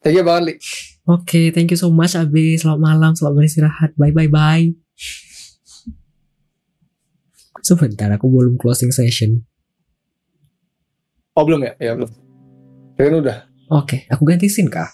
[0.00, 0.54] Thank you banget, Li.
[1.08, 2.54] Oke, thank you so much Abe.
[2.54, 3.90] Selamat malam, selamat beristirahat.
[3.96, 4.68] Bye bye bye.
[7.60, 9.44] Sebentar, aku belum closing session.
[11.36, 11.72] Oh belum ya?
[11.78, 12.10] Ya belum.
[12.96, 13.38] Ya kan udah,
[13.70, 14.90] Oke, aku ganti scene kah?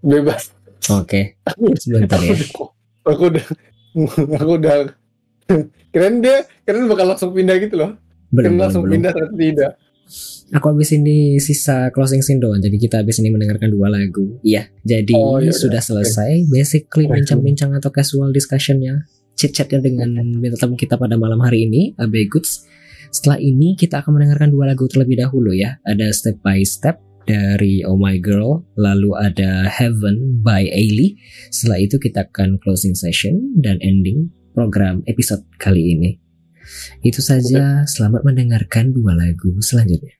[0.00, 0.54] bebas.
[0.88, 1.36] Oke,
[1.82, 2.34] sebentar aku ya.
[2.38, 2.48] udah,
[3.10, 3.44] aku udah,
[4.38, 4.74] aku udah.
[5.90, 7.90] Keren dia, keren bakal langsung pindah gitu loh.
[8.30, 8.92] Belum, Keren langsung belum.
[8.94, 9.72] pindah ternyata tidak.
[10.56, 12.58] Aku habis ini sisa closing scene doang.
[12.58, 14.40] Jadi kita habis ini mendengarkan dua lagu.
[14.40, 15.56] Iya, jadi Oh, ya udah.
[15.56, 16.48] sudah selesai.
[16.48, 17.20] Basically Oke.
[17.20, 19.04] bincang-bincang atau casual discussionnya,
[19.36, 22.64] chit-chatnya dengan bintang tamu kita pada malam hari ini, Abe Goods.
[23.12, 25.76] Setelah ini kita akan mendengarkan dua lagu terlebih dahulu ya.
[25.84, 31.16] Ada Step by Step dari Oh My Girl, lalu ada Heaven by Ailey.
[31.52, 36.10] Setelah itu kita akan closing session dan ending program episode kali ini.
[37.02, 40.18] Itu saja, selamat mendengarkan dua lagu selanjutnya.